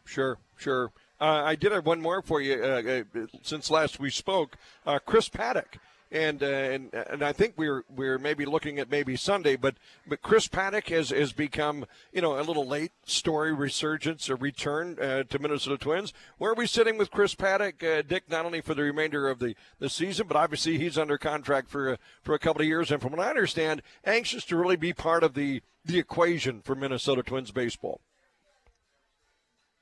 [0.04, 0.92] Sure, sure.
[1.20, 4.56] Uh, I did have one more for you uh, uh, since last we spoke.
[4.86, 5.78] Uh, Chris Paddack
[6.12, 10.22] and uh, and and I think we're we're maybe looking at maybe Sunday, but but
[10.22, 15.22] Chris Paddack has has become you know a little late story resurgence or return uh,
[15.24, 16.12] to Minnesota Twins.
[16.38, 18.24] Where are we sitting with Chris Paddack, uh, Dick?
[18.28, 21.92] Not only for the remainder of the, the season, but obviously he's under contract for
[21.92, 24.92] a, for a couple of years, and from what I understand, anxious to really be
[24.92, 28.00] part of the the equation for Minnesota Twins baseball.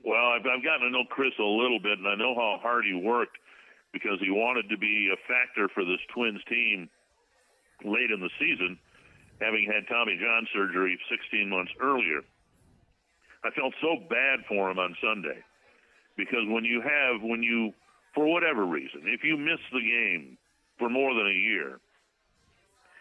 [0.05, 2.85] Well, I've, I've gotten to know Chris a little bit, and I know how hard
[2.85, 3.37] he worked
[3.93, 6.89] because he wanted to be a factor for this Twins team
[7.85, 8.79] late in the season,
[9.41, 12.21] having had Tommy John surgery 16 months earlier.
[13.45, 15.41] I felt so bad for him on Sunday
[16.17, 17.73] because when you have, when you,
[18.15, 20.37] for whatever reason, if you miss the game
[20.79, 21.79] for more than a year,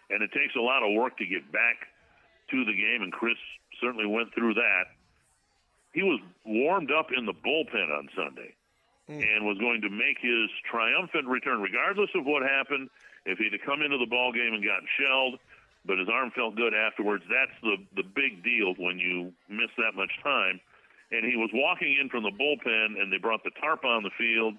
[0.09, 1.89] and it takes a lot of work to get back
[2.51, 3.37] to the game, and Chris
[3.81, 4.85] certainly went through that.
[5.93, 8.53] He was warmed up in the bullpen on Sunday
[9.09, 9.23] Mm.
[9.23, 12.89] and was going to make his triumphant return, regardless of what happened.
[13.25, 15.39] If he'd have come into the ball game and gotten shelled,
[15.85, 19.95] but his arm felt good afterwards, that's the the big deal when you miss that
[19.95, 20.59] much time.
[21.11, 24.11] And he was walking in from the bullpen, and they brought the tarp on the
[24.19, 24.55] field,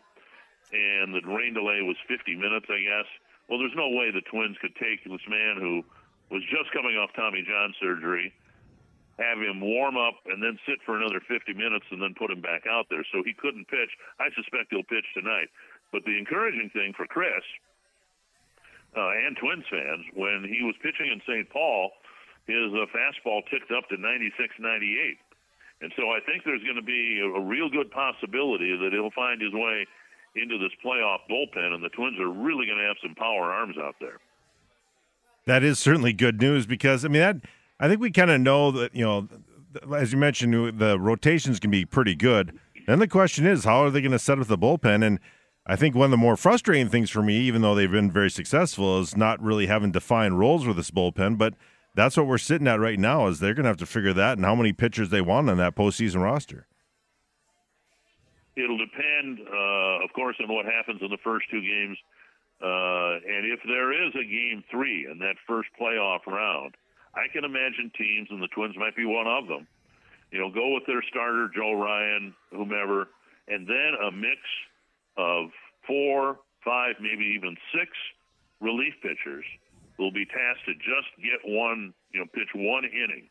[0.73, 3.09] and the rain delay was 50 minutes, I guess.
[3.49, 5.85] Well, there's no way the Twins could take this man who
[6.31, 8.33] was just coming off Tommy John surgery,
[9.19, 12.41] have him warm up, and then sit for another 50 minutes, and then put him
[12.41, 13.05] back out there.
[13.13, 13.91] So he couldn't pitch.
[14.19, 15.51] I suspect he'll pitch tonight.
[15.91, 17.43] But the encouraging thing for Chris
[18.97, 21.51] uh, and Twins fans, when he was pitching in St.
[21.51, 21.91] Paul,
[22.47, 25.19] his uh, fastball ticked up to 96, 98.
[25.81, 29.15] And so I think there's going to be a, a real good possibility that he'll
[29.15, 29.87] find his way
[30.35, 33.77] into this playoff bullpen, and the Twins are really going to have some power arms
[33.79, 34.19] out there.
[35.47, 37.37] That is certainly good news because I mean that
[37.81, 39.29] I think we kind of know that you know,
[39.95, 42.59] as you mentioned, the rotations can be pretty good.
[42.87, 45.07] Then the question is, how are they going to set up the bullpen?
[45.07, 45.21] And
[45.67, 48.31] I think one of the more frustrating things for me, even though they've been very
[48.31, 51.37] successful, is not really having defined roles with this bullpen.
[51.37, 51.55] But
[51.95, 53.27] that's what we're sitting at right now.
[53.27, 55.59] Is they're going to have to figure that and how many pitchers they want on
[55.59, 56.67] that postseason roster.
[58.57, 61.99] It'll depend, uh, of course, on what happens in the first two games.
[62.61, 66.75] Uh, and if there is a game three in that first playoff round,
[67.19, 69.67] I can imagine teams, and the Twins might be one of them,
[70.31, 73.09] you know, go with their starter, Joe Ryan, whomever,
[73.49, 74.39] and then a mix
[75.17, 75.51] of
[75.87, 77.91] four, five, maybe even six
[78.61, 79.45] relief pitchers
[79.99, 83.27] will be tasked to just get one, you know, pitch one inning,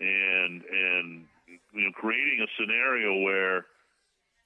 [0.00, 3.66] and and you know, creating a scenario where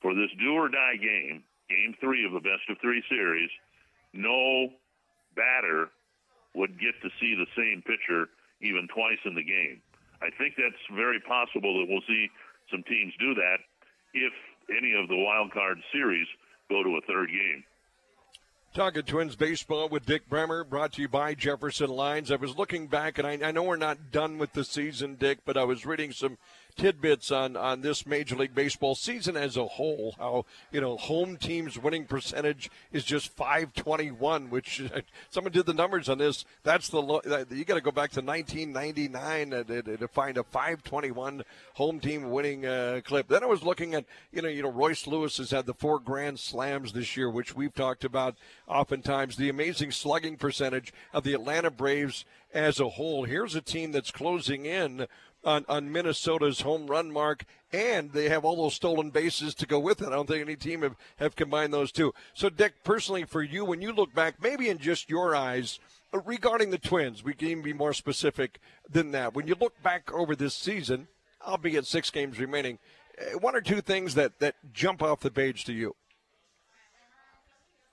[0.03, 3.51] for this do or die game, game three of the best of three series,
[4.13, 4.69] no
[5.35, 5.89] batter
[6.55, 8.29] would get to see the same pitcher
[8.61, 9.81] even twice in the game.
[10.23, 12.29] I think that's very possible that we'll see
[12.71, 13.59] some teams do that
[14.15, 14.33] if
[14.71, 16.27] any of the wild card series
[16.69, 17.65] go to a third game.
[18.73, 22.31] Talking Twins baseball with Dick Bremer, brought to you by Jefferson Lines.
[22.31, 25.39] I was looking back, and I, I know we're not done with the season, Dick,
[25.45, 26.39] but I was reading some
[26.77, 30.15] tidbits on, on this Major League Baseball season as a whole.
[30.19, 34.83] How, you know, home teams' winning percentage is just 521, which
[35.31, 36.45] someone did the numbers on this.
[36.63, 42.01] That's the, you got to go back to 1999 to, to, find a 521 home
[42.01, 43.29] team winning uh, clip.
[43.29, 45.99] Then I was looking at, you know, you know, Royce Lewis has had the four
[45.99, 49.37] grand slams this year, which we've talked about oftentimes.
[49.37, 53.25] The amazing slugging percentage of the Atlanta Braves as a whole.
[53.25, 55.07] Here's a team that's closing in
[55.45, 59.79] on, on Minnesota's home run mark, and they have all those stolen bases to go
[59.79, 60.09] with it.
[60.09, 62.13] I don't think any team have, have combined those two.
[62.35, 65.79] So, Dick, personally, for you, when you look back, maybe in just your eyes,
[66.13, 69.35] uh, regarding the Twins, we can even be more specific than that.
[69.35, 71.09] When you look back over this season,
[71.47, 72.79] albeit six games remaining,
[73.19, 75.95] uh, one or two things that, that jump off the page to you.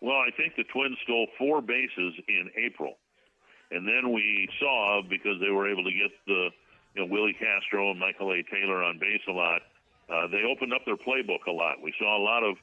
[0.02, 2.98] Well, I think the Twins stole four bases in April.
[3.72, 6.50] And then we saw, because they were able to get the
[6.98, 8.42] you know, Willi Castro and Michael A.
[8.50, 9.62] Taylor on base a lot.
[10.10, 11.78] Uh, they opened up their playbook a lot.
[11.78, 12.58] We saw a lot of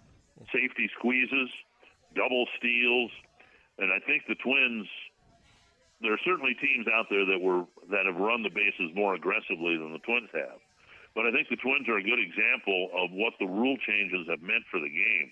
[0.51, 1.51] safety squeezes,
[2.17, 3.13] double steals,
[3.79, 4.89] and I think the Twins.
[6.03, 9.79] There are certainly teams out there that were that have run the bases more aggressively
[9.79, 10.59] than the Twins have,
[11.15, 14.43] but I think the Twins are a good example of what the rule changes have
[14.43, 15.31] meant for the game.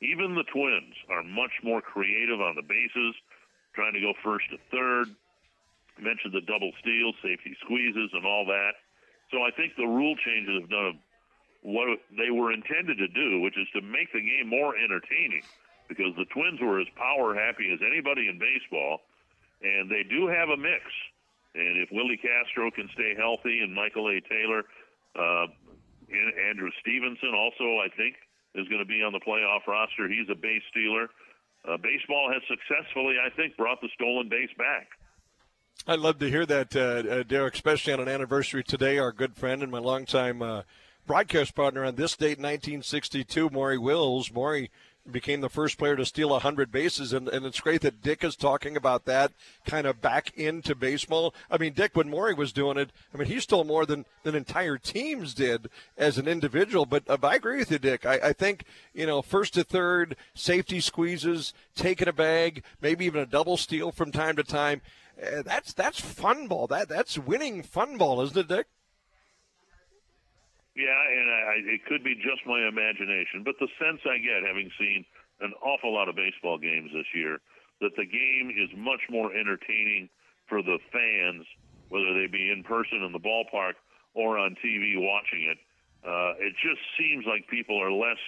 [0.00, 3.14] Even the Twins are much more creative on the bases,
[3.74, 5.12] trying to go first to third,
[6.02, 8.72] mentioned the double steals, safety squeezes, and all that.
[9.30, 10.98] So I think the rule changes have done
[11.62, 15.42] what they were intended to do, which is to make the game more entertaining.
[15.88, 19.00] Because the Twins were as power happy as anybody in baseball,
[19.62, 20.84] and they do have a mix.
[21.54, 24.20] And if Willi Castro can stay healthy, and Michael A.
[24.20, 24.64] Taylor,
[25.16, 25.46] uh,
[26.48, 28.16] Andrew Stevenson also, I think,
[28.54, 30.08] is going to be on the playoff roster.
[30.08, 31.08] He's a base stealer.
[31.66, 34.88] Uh, baseball has successfully, I think, brought the stolen base back.
[35.86, 38.98] I'd love to hear that, uh, uh, Derek, especially on an anniversary today.
[38.98, 40.62] Our good friend and my longtime uh,
[41.06, 44.30] broadcast partner on this date, 1962, Maury Wills.
[44.30, 44.70] Maury
[45.10, 47.12] became the first player to steal 100 bases.
[47.12, 49.32] And, and it's great that Dick is talking about that
[49.64, 51.34] kind of back into baseball.
[51.50, 54.34] I mean, Dick, when Maury was doing it, I mean, he stole more than, than
[54.34, 56.84] entire teams did as an individual.
[56.84, 58.04] But uh, I agree with you, Dick.
[58.04, 63.22] I, I think, you know, first to third, safety squeezes, taking a bag, maybe even
[63.22, 64.82] a double steal from time to time.
[65.20, 66.66] Uh, that's that's fun ball.
[66.66, 68.66] That that's winning fun ball, isn't it, Dick?
[70.76, 74.70] Yeah, and I, it could be just my imagination, but the sense I get, having
[74.78, 75.04] seen
[75.40, 77.40] an awful lot of baseball games this year,
[77.80, 80.08] that the game is much more entertaining
[80.46, 81.46] for the fans,
[81.88, 83.74] whether they be in person in the ballpark
[84.14, 85.58] or on TV watching it.
[86.06, 88.22] Uh, it just seems like people are less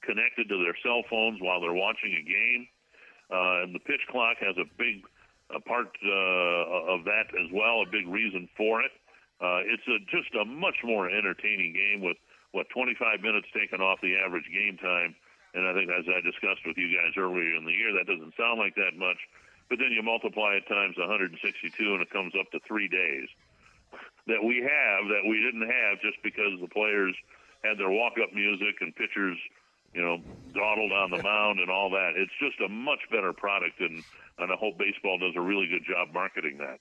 [0.00, 2.66] connected to their cell phones while they're watching a game,
[3.28, 5.04] uh, and the pitch clock has a big
[5.54, 8.92] a part uh, of that as well, a big reason for it.
[9.40, 12.16] Uh, it's a, just a much more entertaining game with
[12.52, 15.14] what 25 minutes taken off the average game time.
[15.54, 18.36] And I think, as I discussed with you guys earlier in the year, that doesn't
[18.36, 19.18] sound like that much.
[19.68, 21.40] But then you multiply it times 162,
[21.94, 23.26] and it comes up to three days
[24.26, 27.14] that we have that we didn't have just because the players
[27.64, 29.36] had their walk-up music and pitchers,
[29.94, 30.18] you know,
[30.54, 32.14] dawdled on the mound and all that.
[32.16, 34.02] It's just a much better product, and,
[34.42, 36.78] and I hope baseball does a really good job marketing that.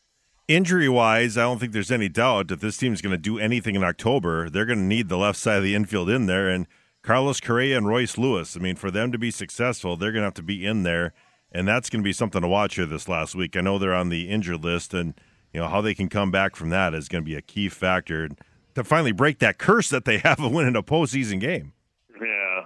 [0.48, 3.76] Injury wise, I don't think there's any doubt that this team's going to do anything
[3.76, 4.50] in October.
[4.50, 6.50] They're going to need the left side of the infield in there.
[6.50, 6.65] And
[7.04, 10.28] Carlos Correa and Royce Lewis, I mean, for them to be successful, they're going to
[10.28, 11.13] have to be in there.
[11.52, 13.56] And that's going to be something to watch here this last week.
[13.56, 15.13] I know they're on the injured list, and
[15.54, 17.69] you know how they can come back from that is going to be a key
[17.69, 18.30] factor
[18.76, 21.74] to finally break that curse that they have of winning a postseason game.
[22.19, 22.65] Yeah,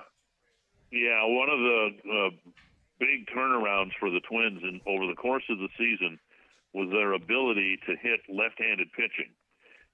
[0.92, 1.24] yeah.
[1.26, 2.52] One of the uh,
[3.04, 6.16] big turnarounds for the Twins in, over the course of the season
[6.72, 9.30] was their ability to hit left-handed pitching.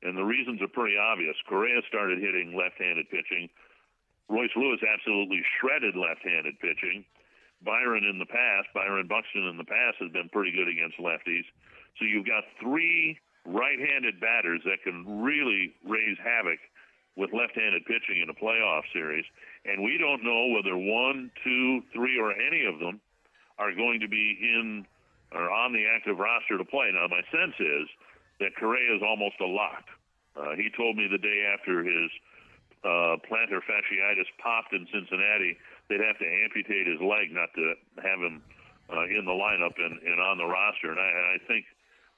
[0.05, 1.35] And the reasons are pretty obvious.
[1.49, 3.49] Correa started hitting left-handed pitching.
[4.29, 7.03] Royce Lewis absolutely shredded left-handed pitching.
[7.65, 11.43] Byron in the past, Byron Buxton in the past has been pretty good against lefties.
[11.97, 16.59] So you've got three right-handed batters that can really raise havoc
[17.15, 19.25] with left-handed pitching in a playoff series.
[19.65, 23.01] And we don't know whether one, two, three, or any of them
[23.57, 24.85] are going to be in
[25.31, 26.89] are on the active roster to play.
[26.89, 27.85] Now, my sense is
[28.39, 29.85] that Correa is almost a lock.
[30.33, 32.09] Uh, he told me the day after his
[32.83, 35.57] uh, plantar fasciitis popped in Cincinnati,
[35.89, 38.41] they'd have to amputate his leg not to have him
[38.89, 40.89] uh, in the lineup and, and on the roster.
[40.89, 41.65] And I, I think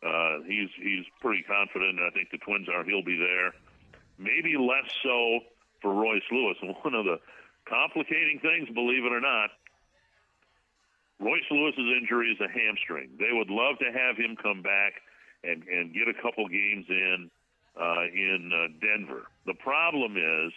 [0.06, 2.00] uh, he's he's pretty confident.
[2.00, 2.84] I think the Twins are.
[2.84, 3.54] He'll be there.
[4.22, 5.40] Maybe less so
[5.82, 6.58] for Royce Lewis.
[6.62, 7.18] And one of the
[7.66, 9.50] complicating things, believe it or not,
[11.20, 13.10] Royce Lewis's injury is a hamstring.
[13.20, 14.94] They would love to have him come back
[15.44, 17.30] and, and get a couple games in
[17.80, 19.28] uh, in uh, Denver.
[19.46, 20.52] The problem is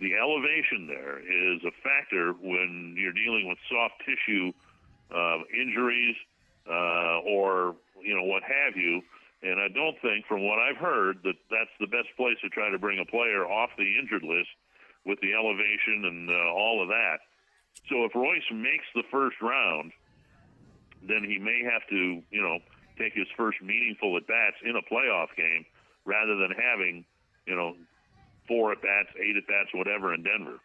[0.00, 4.52] the elevation there is a factor when you're dealing with soft tissue
[5.14, 6.16] uh, injuries
[6.68, 9.02] uh, or you know what have you.
[9.42, 12.70] And I don't think, from what I've heard, that that's the best place to try
[12.70, 14.50] to bring a player off the injured list
[15.06, 17.20] with the elevation and uh, all of that.
[17.88, 19.92] So if Royce makes the first round,
[21.02, 22.58] then he may have to, you know,
[22.98, 25.64] take his first meaningful at bats in a playoff game
[26.04, 27.04] rather than having,
[27.46, 27.74] you know,
[28.46, 30.60] four at bats, eight at bats, whatever in Denver.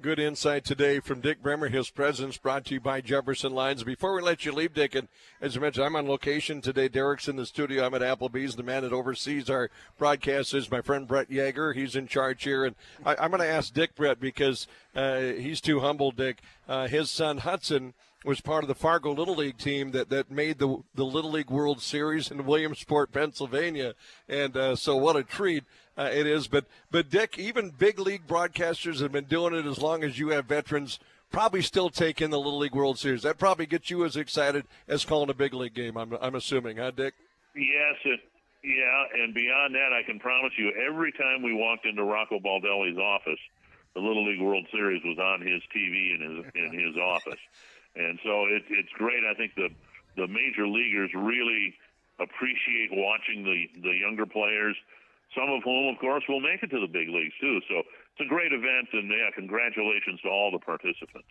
[0.00, 3.84] Good insight today from Dick Bremer, his presence brought to you by Jefferson Lines.
[3.84, 5.06] Before we let you leave, Dick, and
[5.40, 6.88] as you mentioned, I'm on location today.
[6.88, 7.84] Derek's in the studio.
[7.84, 8.56] I'm at Applebee's.
[8.56, 11.74] The man that oversees our broadcast is my friend Brett Yeager.
[11.74, 12.64] He's in charge here.
[12.64, 12.74] And
[13.04, 16.38] I, am going to ask Dick Brett because uh, he's too humble, Dick.
[16.66, 20.58] Uh, his son Hudson was part of the Fargo Little League team that, that made
[20.58, 23.94] the the Little League World Series in Williamsport, Pennsylvania,
[24.28, 25.64] and uh, so what a treat
[25.96, 26.48] uh, it is.
[26.48, 30.28] But but Dick, even big league broadcasters have been doing it as long as you
[30.28, 30.98] have veterans.
[31.30, 33.22] Probably still take in the Little League World Series.
[33.22, 35.96] That probably gets you as excited as calling a big league game.
[35.96, 37.14] I'm I'm assuming, huh, Dick?
[37.54, 38.20] Yes, it,
[38.64, 42.98] yeah, and beyond that, I can promise you, every time we walked into Rocco Baldelli's
[42.98, 43.40] office,
[43.94, 47.40] the Little League World Series was on his TV in his in his office.
[47.94, 49.22] And so it, it's great.
[49.28, 49.68] I think the
[50.16, 51.74] the major leaguers really
[52.20, 54.76] appreciate watching the the younger players.
[55.36, 57.60] Some of whom, of course, will make it to the big leagues too.
[57.68, 61.28] So it's a great event, and yeah, congratulations to all the participants.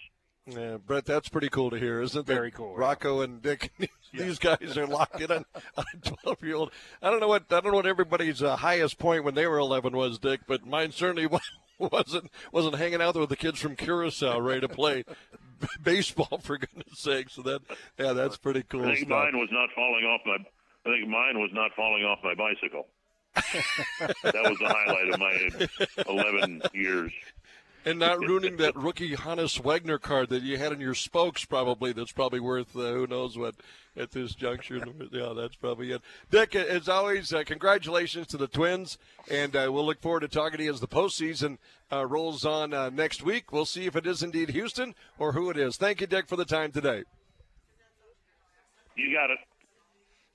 [0.47, 2.25] Yeah, Brett, that's pretty cool to hear, isn't it?
[2.25, 2.75] Very cool.
[2.75, 3.71] Rocco and Dick,
[4.13, 5.45] these guys are locked in on,
[5.77, 6.71] a twelve-year-old.
[7.01, 9.59] I don't know what I don't know what everybody's uh, highest point when they were
[9.59, 11.27] eleven was, Dick, but mine certainly
[11.77, 15.03] wasn't wasn't hanging out there with the kids from Curacao ready to play
[15.83, 17.29] baseball for goodness sake.
[17.29, 17.61] So that
[17.97, 18.83] yeah, that's pretty cool.
[18.83, 19.09] I think stuff.
[19.09, 20.37] mine was not falling off my.
[20.85, 22.87] I think mine was not falling off my bicycle.
[23.35, 27.13] that was the highlight of my 11 years.
[27.83, 31.45] And not ruining that rookie Honus Wagner card that you had in your spokes.
[31.45, 33.55] Probably that's probably worth uh, who knows what
[33.97, 34.83] at this juncture.
[35.11, 36.01] yeah, that's probably it.
[36.29, 38.97] Dick, as always, uh, congratulations to the Twins,
[39.29, 41.57] and uh, we'll look forward to talking to you as the postseason
[41.91, 43.51] uh, rolls on uh, next week.
[43.51, 45.75] We'll see if it is indeed Houston or who it is.
[45.77, 47.03] Thank you, Dick, for the time today.
[48.95, 49.39] You got it.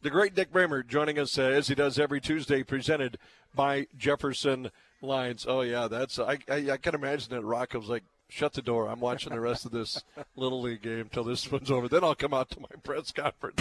[0.02, 3.18] The great Dick Bremer joining us uh, as he does every Tuesday, presented
[3.54, 4.70] by Jefferson
[5.02, 5.46] Lines.
[5.48, 8.88] Oh yeah, that's I I, I can imagine that Rocco's like shut the door.
[8.88, 10.02] I'm watching the rest of this
[10.36, 11.88] little league game till this one's over.
[11.88, 13.60] Then I'll come out to my press conference.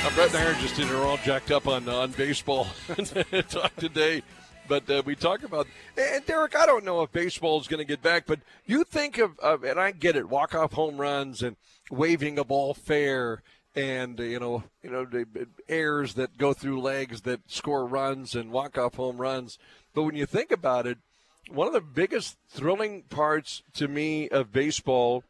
[0.00, 2.68] Uh, Brett and I are just in are all jacked up on on baseball
[3.48, 4.22] talk today.
[4.68, 6.54] But uh, we talk about and Derek.
[6.54, 9.64] I don't know if baseball is going to get back, but you think of, of
[9.64, 11.56] and I get it, walk off home runs and
[11.90, 13.42] waving a ball fair
[13.78, 15.26] and uh, you know you know the
[15.68, 19.58] airs that go through legs that score runs and walk off home runs.
[19.94, 20.98] But when you think about it,
[21.48, 25.22] one of the biggest thrilling parts to me of baseball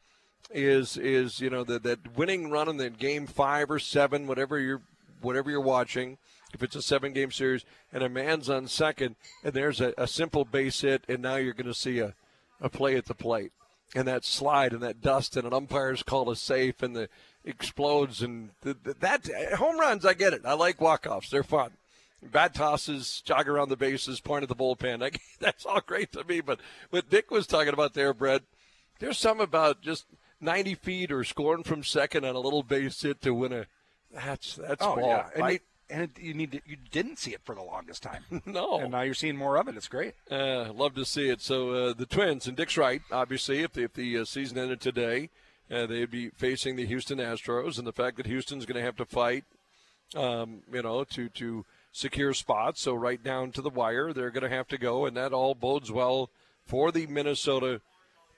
[0.50, 4.58] is is you know that that winning run in the game five or seven, whatever
[4.58, 4.82] you're
[5.20, 6.16] whatever you're watching.
[6.54, 10.06] If it's a seven game series and a man's on second and there's a, a
[10.06, 12.14] simple base hit and now you're going to see a,
[12.58, 13.52] a play at the plate
[13.94, 17.10] and that slide and that dust and an umpire's call a safe and the
[17.48, 21.42] explodes and th- th- that home runs I get it I like walk offs they're
[21.42, 21.70] fun
[22.22, 26.24] bad tosses jog around the bases point at the bullpen I, that's all great to
[26.24, 28.42] me but what Dick was talking about there Brett
[28.98, 30.06] there's some about just
[30.40, 33.66] 90 feet or scoring from second on a little base hit to win a.
[34.12, 35.08] That's that's oh, ball.
[35.08, 35.28] Yeah.
[35.34, 35.58] And, I, you,
[35.90, 38.24] and it, you need to, you didn't see it for the longest time.
[38.46, 38.80] no.
[38.80, 39.76] And now you're seeing more of it.
[39.76, 40.14] It's great.
[40.30, 41.40] Uh, love to see it.
[41.40, 43.02] So uh, the Twins and Dick's right.
[43.12, 45.30] Obviously, if the, if the uh, season ended today,
[45.70, 48.96] uh, they'd be facing the Houston Astros, and the fact that Houston's going to have
[48.96, 49.44] to fight,
[50.14, 52.80] um, you know, to to secure spots.
[52.80, 55.54] So right down to the wire, they're going to have to go, and that all
[55.54, 56.30] bodes well
[56.64, 57.80] for the Minnesota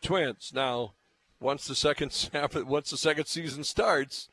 [0.03, 0.53] Twins.
[0.55, 0.95] Now
[1.41, 2.31] once the second
[2.66, 4.28] once the second season starts,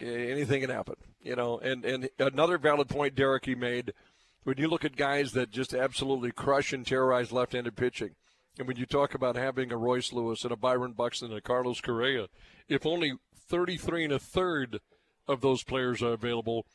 [0.00, 0.96] anything can happen.
[1.22, 3.94] You know, and and another valid point Derek he made
[4.42, 8.10] when you look at guys that just absolutely crush and terrorize left-handed pitching,
[8.58, 11.40] and when you talk about having a Royce Lewis and a Byron Buxton and a
[11.40, 12.28] Carlos Correa,
[12.68, 13.14] if only
[13.48, 14.80] 33 and a third
[15.26, 16.66] of those players are available,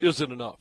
[0.00, 0.60] isn't enough.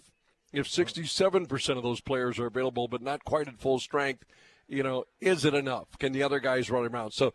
[0.53, 4.23] If 67% of those players are available but not quite at full strength,
[4.67, 5.97] you know, is it enough?
[5.97, 7.11] Can the other guys run around?
[7.11, 7.33] So,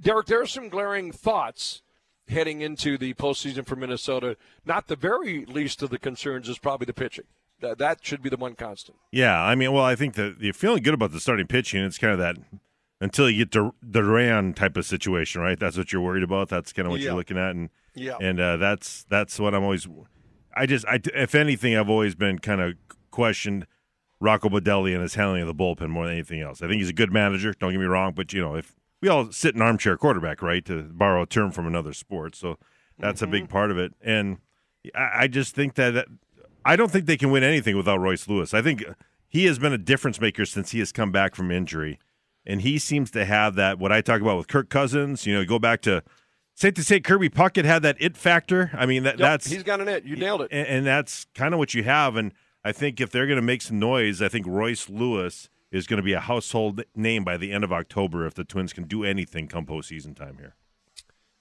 [0.00, 1.82] Derek, there are some glaring thoughts
[2.28, 4.36] heading into the postseason for Minnesota.
[4.64, 7.24] Not the very least of the concerns is probably the pitching.
[7.60, 8.98] That, that should be the one constant.
[9.10, 11.82] Yeah, I mean, well, I think that you're feeling good about the starting pitching.
[11.84, 12.36] It's kind of that
[13.00, 15.58] until you get to the Duran type of situation, right?
[15.58, 16.48] That's what you're worried about.
[16.48, 17.06] That's kind of what Yeah.
[17.06, 18.16] you're looking at, and Yeah.
[18.20, 19.88] and uh, that's that's what I'm always.
[20.54, 22.74] I just, I, if anything, I've always been kind of
[23.10, 23.66] questioned
[24.20, 26.62] Rocco Baldelli and his handling of the bullpen more than anything else.
[26.62, 27.52] I think he's a good manager.
[27.54, 30.64] Don't get me wrong, but you know, if we all sit in armchair quarterback, right,
[30.64, 32.58] to borrow a term from another sport, so
[32.98, 33.94] that's a big part of it.
[34.00, 34.38] And
[34.94, 36.08] I, I just think that, that
[36.68, 38.52] I don't think they can win anything without Royce Lewis.
[38.52, 38.84] I think
[39.26, 41.98] he has been a difference maker since he has come back from injury,
[42.44, 43.78] and he seems to have that.
[43.78, 46.02] What I talk about with Kirk Cousins, you know, go back to.
[46.54, 48.72] Safe to say, Kirby Puckett had that it factor.
[48.74, 50.04] I mean, that, Yep, that's he's got an it.
[50.04, 50.48] You nailed it.
[50.50, 52.16] and, and that's kind of what you have.
[52.16, 55.86] And I think if they're going to make some noise, I think Royce Lewis is
[55.86, 58.84] going to be a household name by the end of October if the Twins can
[58.84, 60.56] do anything come postseason time here.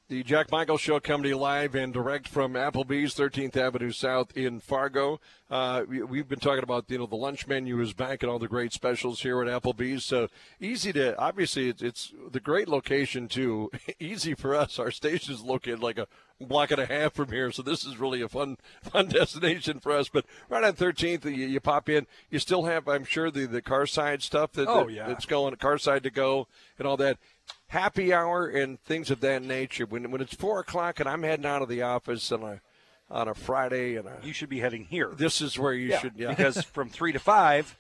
[0.10, 4.32] The Jack Michaels Show coming to you live and direct from Applebee's, 13th Avenue South
[4.38, 5.20] in Fargo.
[5.50, 8.38] Uh, we, we've been talking about you know the lunch menu is back and all
[8.40, 10.04] the great specials here at Applebee's.
[10.04, 10.28] So
[10.60, 13.72] easy to obviously it's, it's the great location too.
[14.00, 14.78] easy for us.
[14.78, 16.08] Our station is located like a
[16.42, 19.94] block and a half from here, so this is really a fun fun destination for
[19.94, 20.10] us.
[20.10, 22.08] But right on 13th, you, you pop in.
[22.30, 25.08] You still have, I'm sure, the the car side stuff that, Oh, that- yeah.
[25.08, 27.20] that's going car side to go and all that
[27.68, 29.86] happy hour and things of that nature.
[29.86, 32.62] When when it's four o'clock and I'm heading out of the office on a
[33.10, 35.12] on a Friday and a, You should be heading here.
[35.16, 37.78] this is where you yeah, should yeah because from three to five,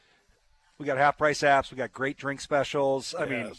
[0.77, 1.71] we got half price apps.
[1.71, 3.15] We got great drink specials.
[3.17, 3.51] I mean,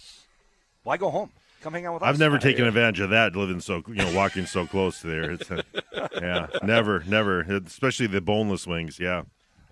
[0.83, 1.31] why go home?
[1.61, 2.09] Come hang out with us.
[2.09, 5.31] I've never taken advantage of that living so you know walking so close to there.
[5.33, 5.63] It's, uh,
[6.15, 7.41] yeah, never, never.
[7.41, 9.01] Especially the boneless wings.
[9.01, 9.23] Yeah,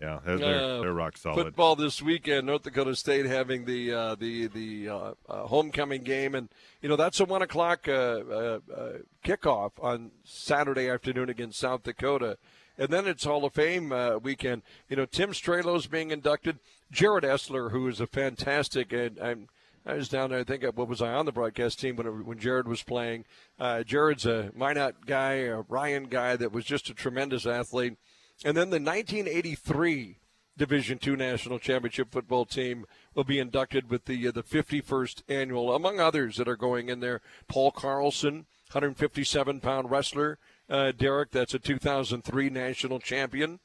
[0.01, 1.45] yeah, they're, Uh, they're rock solid.
[1.45, 2.47] football this weekend.
[2.47, 6.49] North Dakota State having the uh, the the uh, uh, homecoming game, and
[6.83, 8.93] you know that's a one o'clock uh, uh, uh,
[9.25, 12.39] kickoff on Saturday afternoon against South Dakota,
[12.79, 14.63] and then it's Hall of Fame uh, weekend.
[14.89, 16.59] You know Tim Stralo's being inducted.
[16.93, 19.49] Jared Essler, who is a fantastic, and I'm.
[19.89, 20.41] I was down there.
[20.41, 23.25] I think what was I on the broadcast team when when Jared was playing?
[23.57, 27.97] Uh, Jared's a Minot guy, a Ryan guy that was just a tremendous athlete.
[28.45, 30.19] And then the 1983
[30.59, 35.75] Division Two National Championship football team will be inducted with the uh, the 51st annual,
[35.75, 37.21] among others that are going in there.
[37.47, 40.39] Paul Carlson, 157 pound wrestler.
[40.69, 43.61] Uh, Derek, that's a 2003 national champion.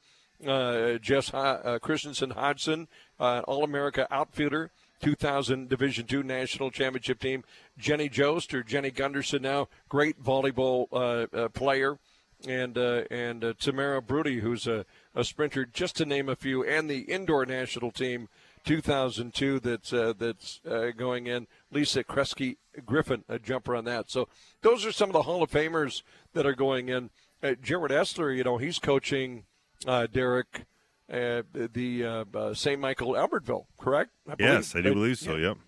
[0.46, 4.70] Uh, Jess uh, Christensen Hodgson, uh, All America outfielder,
[5.00, 7.44] 2000 Division Two National Championship team.
[7.78, 11.98] Jenny Jost or Jenny Gunderson, now great volleyball uh, player,
[12.46, 14.84] and uh, and uh, Tamara Brody, who's a,
[15.14, 18.28] a sprinter, just to name a few, and the indoor national team.
[18.64, 21.48] 2002 that's uh, that's uh, going in.
[21.72, 24.08] Lisa Kresge Griffin, a jumper on that.
[24.08, 24.28] So
[24.60, 27.10] those are some of the Hall of Famers that are going in.
[27.42, 29.46] Uh, Jared Essler, you know, he's coaching
[29.84, 30.66] uh, Derek
[31.12, 32.80] uh, the uh, uh, St.
[32.80, 34.10] Michael Albertville, correct?
[34.28, 35.36] I Yes, I do believe so.
[35.36, 35.58] Yep.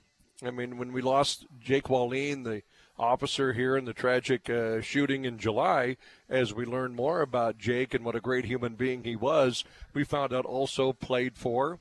[0.42, 2.62] I mean, when we lost Jake Wallin, the
[2.98, 5.96] officer here in the tragic uh, shooting in July,
[6.28, 10.04] as we learned more about Jake and what a great human being he was, we
[10.04, 11.78] found out also played for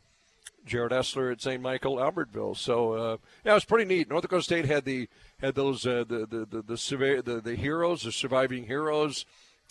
[0.66, 1.62] Jared Essler at St.
[1.62, 2.58] Michael Albertville.
[2.58, 4.10] So uh, yeah, it was pretty neat.
[4.10, 5.10] North Dakota State had the
[5.40, 9.26] had those uh, the, the the the, the the heroes, the surviving heroes.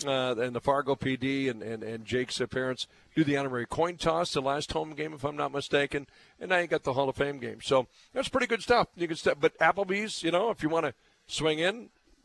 [0.06, 4.32] Uh, and the Fargo PD and, and, and Jake's parents do the honorary coin toss,
[4.32, 6.06] the last home game, if I'm not mistaken.
[6.40, 7.58] And now you got the Hall of Fame game.
[7.62, 8.88] So that's pretty good stuff.
[8.96, 10.94] You can step, but Applebee's, you know, if you want to
[11.32, 11.74] swing in,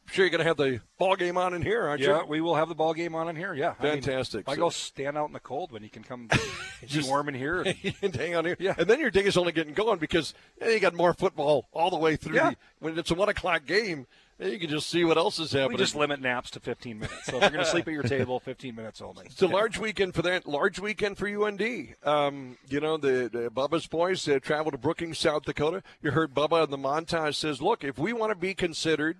[0.08, 2.26] I'm sure you're going to have the ball game on in here, aren't Yeah, you?
[2.28, 3.54] we will have the ball game on in here.
[3.54, 4.48] Yeah, I mean, Fantastic.
[4.48, 6.30] I go stand out in the cold when you can come
[6.86, 7.62] Just- warm in here.
[7.62, 8.56] and- and hang on here.
[8.60, 8.76] Yeah.
[8.78, 11.90] And then your day is only getting going because eh, you got more football all
[11.90, 12.36] the way through.
[12.36, 12.52] Yeah.
[12.52, 14.08] The, when it's a one o'clock game,
[14.40, 15.72] you can just see what else is happening.
[15.72, 17.26] we just limit naps to 15 minutes.
[17.26, 19.26] So if you're going to sleep at your table, 15 minutes only.
[19.26, 20.46] It's a large weekend for that.
[20.46, 21.96] Large weekend for UND.
[22.04, 25.82] Um, you know, the, the Bubba's boys uh, travel to Brookings, South Dakota.
[26.02, 29.18] You heard Bubba in the montage says, "Look, if we want to be considered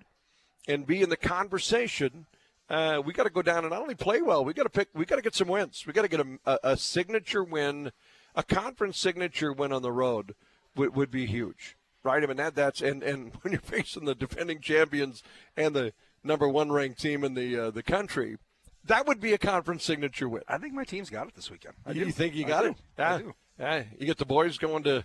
[0.68, 2.26] and be in the conversation,
[2.70, 4.44] uh, we got to go down and not only play well.
[4.44, 4.88] We got to pick.
[4.94, 5.84] We got to get some wins.
[5.86, 7.92] We got to get a, a, a signature win,
[8.34, 10.34] a conference signature win on the road
[10.76, 11.76] would, would be huge,
[12.08, 12.22] right?
[12.22, 15.22] I mean that that's and and when you're facing the defending champions
[15.56, 15.92] and the
[16.24, 18.36] number one ranked team in the uh, the country."
[18.84, 20.42] That would be a conference signature win.
[20.48, 21.74] I think my team's got it this weekend.
[21.84, 22.10] I You do.
[22.12, 22.74] think you got it?
[22.96, 23.18] I Yeah.
[23.18, 23.34] do.
[23.58, 23.82] Yeah.
[23.98, 25.04] You get the boys going to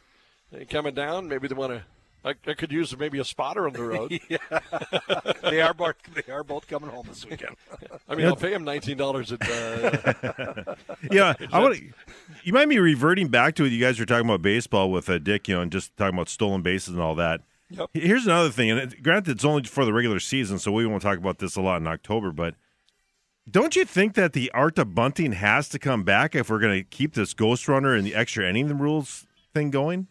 [0.70, 1.28] coming down.
[1.28, 1.84] Maybe they want to.
[2.26, 4.20] I, I could use maybe a spotter on the road.
[5.50, 5.96] They are both.
[6.14, 7.56] They are both coming home this weekend.
[8.10, 9.42] I mean, I'll pay them nineteen dollars at.
[9.42, 10.76] Uh,
[11.12, 11.80] Yeah, I want.
[12.44, 15.20] You might be reverting back to what you guys were talking about baseball with uh,
[15.20, 17.42] Dick, you know, and just talking about stolen bases and all that.
[17.70, 17.90] Yep.
[17.94, 21.18] Here's another thing, and granted, it's only for the regular season, so we won't talk
[21.18, 22.32] about this a lot in October.
[22.32, 22.56] But
[23.50, 26.80] don't you think that the art of bunting has to come back if we're going
[26.80, 30.08] to keep this ghost runner and the extra inning rules thing going?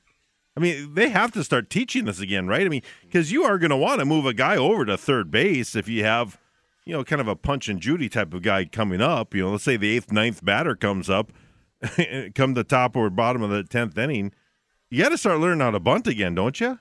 [0.56, 2.66] I mean, they have to start teaching this again, right?
[2.66, 5.30] I mean, because you are going to want to move a guy over to third
[5.30, 6.38] base if you have,
[6.84, 9.34] you know, kind of a punch and Judy type of guy coming up.
[9.34, 11.32] You know, let's say the eighth, ninth batter comes up,
[12.34, 14.32] come the top or bottom of the tenth inning.
[14.90, 16.78] You got to start learning how to bunt again, don't you?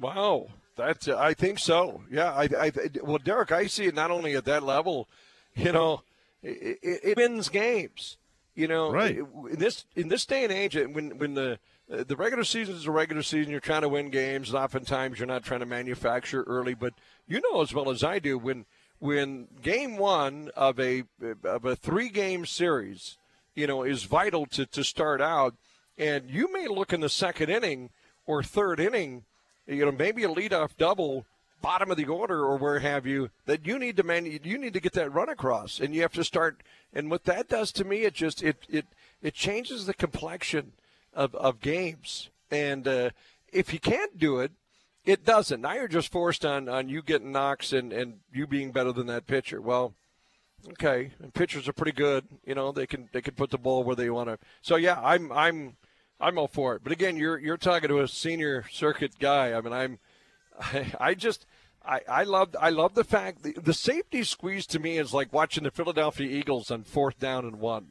[0.00, 1.08] wow, that's.
[1.08, 2.02] Uh, I think so.
[2.10, 2.32] Yeah.
[2.32, 2.72] I, I.
[3.02, 5.08] Well, Derek, I see it not only at that level.
[5.54, 6.02] You know,
[6.42, 8.16] it, it, it wins games.
[8.56, 9.16] You know, Right.
[9.18, 11.58] in this in this day and age, when when the
[11.90, 14.48] Uh, the regular season is a regular season, you're trying to win games.
[14.48, 16.74] And oftentimes, you're not trying to manufacture early.
[16.74, 16.94] But
[17.26, 18.64] you know as well as I do when
[18.98, 21.04] when game one of a
[21.44, 23.18] of a three game series,
[23.54, 25.54] you know, is vital to to start out,
[25.98, 27.90] and you may look in the second inning
[28.26, 29.24] or third inning,
[29.66, 31.26] you know, maybe a leadoff double
[31.60, 34.74] bottom of the order or where have you that you need to man you need
[34.74, 36.62] to get that run across and you have to start
[36.92, 38.84] and what that does to me it just it it
[39.22, 40.72] it changes the complexion
[41.14, 42.30] of of games.
[42.50, 43.10] And uh,
[43.52, 44.52] if you can't do it
[45.04, 45.60] it doesn't.
[45.60, 49.06] Now you're just forced on on you getting knocks and and you being better than
[49.08, 49.60] that pitcher.
[49.60, 49.94] Well
[50.70, 52.24] okay and pitchers are pretty good.
[52.44, 54.98] You know they can they can put the ball where they want to so yeah
[55.02, 55.76] i'm i'm
[56.20, 56.82] i'm all for it.
[56.82, 59.52] But again you're you're talking to a senior circuit guy.
[59.52, 59.98] I mean i'm
[60.58, 61.46] I, I just
[61.86, 65.32] I, I love I love the fact the, the safety squeeze to me is like
[65.32, 67.88] watching the Philadelphia Eagles on fourth down and one.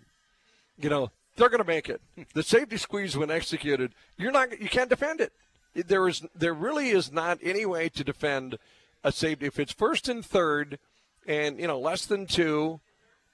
[0.80, 2.02] You know they're going to make it.
[2.34, 5.34] The safety squeeze when executed, you're not you can't defend it.
[5.74, 8.58] There is there really is not any way to defend
[9.04, 10.80] a safety if it's first and third,
[11.26, 12.80] and you know less than two,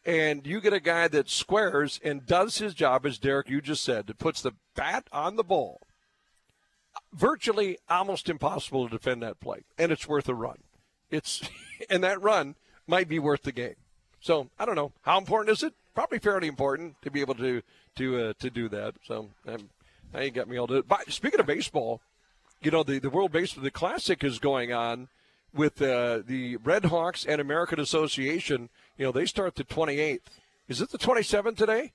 [0.05, 3.83] and you get a guy that squares and does his job as Derek you just
[3.83, 5.81] said that puts the bat on the ball
[7.13, 10.59] virtually almost impossible to defend that play, and it's worth a run.
[11.09, 11.41] It's
[11.89, 12.55] and that run
[12.87, 13.75] might be worth the game.
[14.21, 15.73] So I don't know how important is it.
[15.99, 17.61] Probably fairly important to be able to
[17.97, 18.93] to uh, to do that.
[19.03, 19.69] So um,
[20.13, 20.81] now you got me all to.
[20.81, 21.99] But speaking of baseball,
[22.61, 25.09] you know the the World Baseball the Classic is going on
[25.53, 28.69] with uh, the Red Hawks and American Association.
[28.97, 30.21] You know they start the 28th
[30.69, 31.91] Is it the 27th today?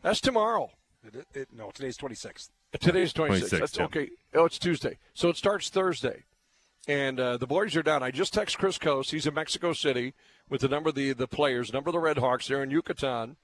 [0.00, 0.70] That's tomorrow.
[1.04, 2.50] It, it, no, today's 26th.
[2.78, 3.50] Today's 26th.
[3.50, 3.84] 26th, That's yeah.
[3.86, 4.10] okay.
[4.34, 4.98] Oh, it's Tuesday.
[5.12, 6.22] So it starts Thursday.
[6.86, 8.04] And uh, the boys are down.
[8.04, 9.10] I just text Chris Coste.
[9.10, 10.14] He's in Mexico City
[10.48, 13.36] with the number of the, the players, number of the Red Hawks there in Yucatan.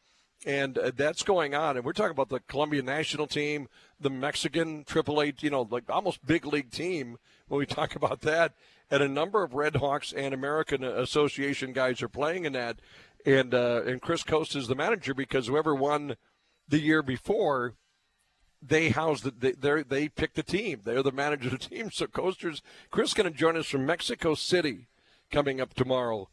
[0.46, 1.76] And uh, that's going on.
[1.76, 3.68] And we're talking about the Colombian national team,
[4.00, 8.54] the Mexican AAA, you know, like almost big league team when we talk about that.
[8.90, 12.78] And a number of Red Hawks and American Association guys are playing in that.
[13.26, 16.16] And, uh, and Chris Coste is the manager because whoever won
[16.66, 17.74] the year before
[18.62, 20.82] they house the they they pick the team.
[20.84, 21.90] They're the manager of the team.
[21.90, 24.88] So Coasters Chris going to join us from Mexico City
[25.30, 26.28] coming up tomorrow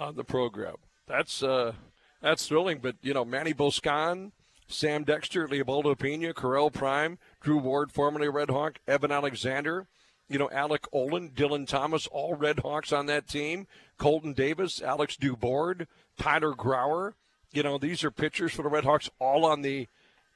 [0.00, 0.76] on the program.
[1.06, 1.72] That's uh
[2.20, 2.78] that's thrilling.
[2.78, 4.32] But you know Manny Boscan,
[4.66, 9.86] Sam Dexter, Leopoldo Pena, Carell Prime, Drew Ward, formerly Red Hawk, Evan Alexander.
[10.30, 13.66] You know, Alec Olin, Dylan Thomas, all Red Hawks on that team.
[13.96, 15.86] Colton Davis, Alex Dubord,
[16.18, 17.14] Tyler Grauer.
[17.50, 19.88] You know, these are pitchers for the Red Hawks, all on the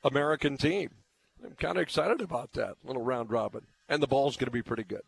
[0.02, 0.92] American team.
[1.44, 4.62] I'm kind of excited about that little round robin, and the ball's going to be
[4.62, 5.02] pretty good.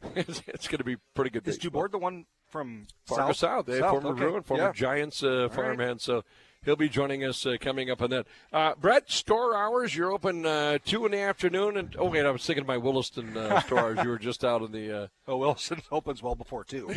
[0.14, 1.46] it's, it's going to be pretty good.
[1.46, 1.58] Is.
[1.58, 3.66] Dubord the one from Fargo South?
[3.66, 3.80] South, eh?
[3.90, 4.20] former okay.
[4.20, 4.72] Bruin, former Yeah.
[4.72, 6.00] Giants uh, farmhand.
[6.00, 6.24] So
[6.64, 8.26] he'll be joining us uh, coming up on that.
[8.52, 12.30] Uh, Brett, store hours, you're open uh, two in the afternoon, and oh wait, I
[12.30, 13.98] was thinking of my Williston uh, store hours.
[14.02, 15.02] You were just out in the.
[15.02, 16.90] Uh, Oh, Wilson opens well before two.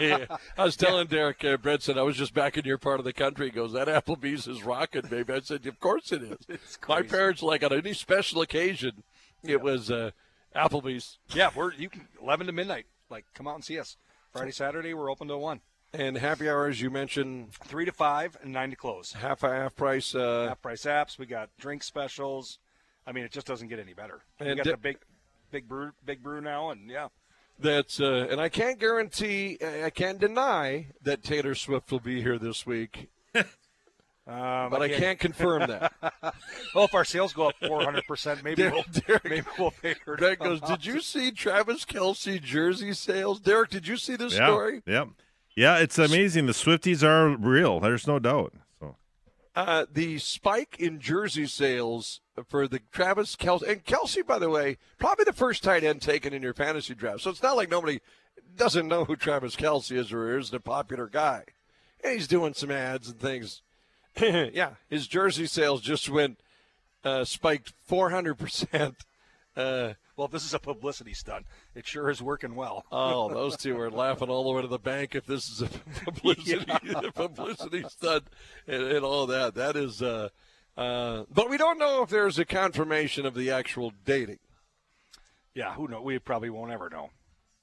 [0.00, 0.24] yeah.
[0.56, 3.04] I was telling Derek, uh, Brett said, I was just back in your part of
[3.04, 3.46] the country.
[3.46, 5.34] He goes, That Applebee's is rocking, baby.
[5.34, 6.78] I said, Of course it is.
[6.88, 9.02] My parents, like on any special occasion,
[9.42, 10.12] it was uh,
[10.54, 11.18] Applebee's.
[11.34, 12.86] yeah, we're you can 11 to midnight.
[13.10, 13.96] Like, come out and see us.
[14.32, 15.60] Friday, Saturday, we're open till one.
[15.94, 19.12] And happy hours, you mentioned Three to five and nine to close.
[19.12, 20.14] half half price.
[20.14, 21.18] Uh, Half price apps.
[21.18, 22.58] We got drink specials.
[23.06, 24.22] I mean, it just doesn't get any better.
[24.40, 24.98] we got di- the big,
[25.50, 27.08] big brew, big brew now, and yeah,
[27.58, 32.38] that's uh, and I can't guarantee, I can't deny that Taylor Swift will be here
[32.38, 33.10] this week,
[34.26, 35.92] um, but I can't confirm that.
[36.74, 39.94] Well, if our sales go up 400 percent, maybe Derek- we'll Derek- maybe we'll pay
[40.06, 40.16] her.
[40.16, 40.60] to Greg come goes.
[40.62, 43.40] Did you see Travis Kelce jersey sales?
[43.40, 44.82] Derek, did you see this Yeah, story?
[44.86, 45.04] yeah,
[45.54, 45.76] yeah.
[45.78, 46.46] It's amazing.
[46.46, 47.78] The Swifties are real.
[47.80, 48.54] There's no doubt.
[48.80, 48.96] So
[49.54, 54.78] uh, the spike in jersey sales for the Travis Kelce and Kelce, by the way,
[54.98, 57.20] probably the first tight end taken in your fantasy draft.
[57.20, 58.00] So it's not like nobody
[58.56, 61.44] doesn't know who Travis Kelce is or isn't a popular guy.
[62.02, 63.60] And he's doing some ads and things.
[64.54, 66.38] yeah, his jersey sales just went
[67.04, 68.96] uh, spiked four hundred percent.
[69.54, 71.44] Uh, Well, this is a publicity stunt,
[71.74, 72.86] it sure is working well.
[72.90, 75.68] Oh, those two are laughing all the way to the bank if this is a
[76.10, 76.64] publicity
[77.14, 78.24] publicity stunt
[78.66, 79.54] and, and all that.
[79.54, 80.30] That is, uh,
[80.78, 84.38] uh, but we don't know if there's a confirmation of the actual dating.
[85.54, 86.02] yeah, who knows?
[86.02, 87.10] We probably won't ever know.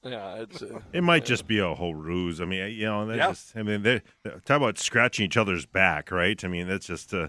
[0.02, 2.40] Yeah, it's uh, it might just be a whole ruse.
[2.40, 3.28] I mean, you know, Yeah.
[3.28, 3.56] just.
[3.56, 4.00] I mean, they
[4.46, 6.42] talk about scratching each other's back, right?
[6.44, 7.12] I mean, that's just.
[7.12, 7.28] Uh,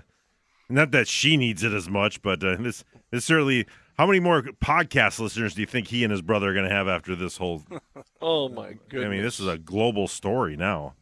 [0.70, 3.66] not that she needs it as much, but uh, this this certainly.
[3.98, 6.74] How many more podcast listeners do you think he and his brother are going to
[6.74, 7.62] have after this whole?
[8.22, 9.06] oh my goodness.
[9.06, 10.96] I mean, this is a global story now.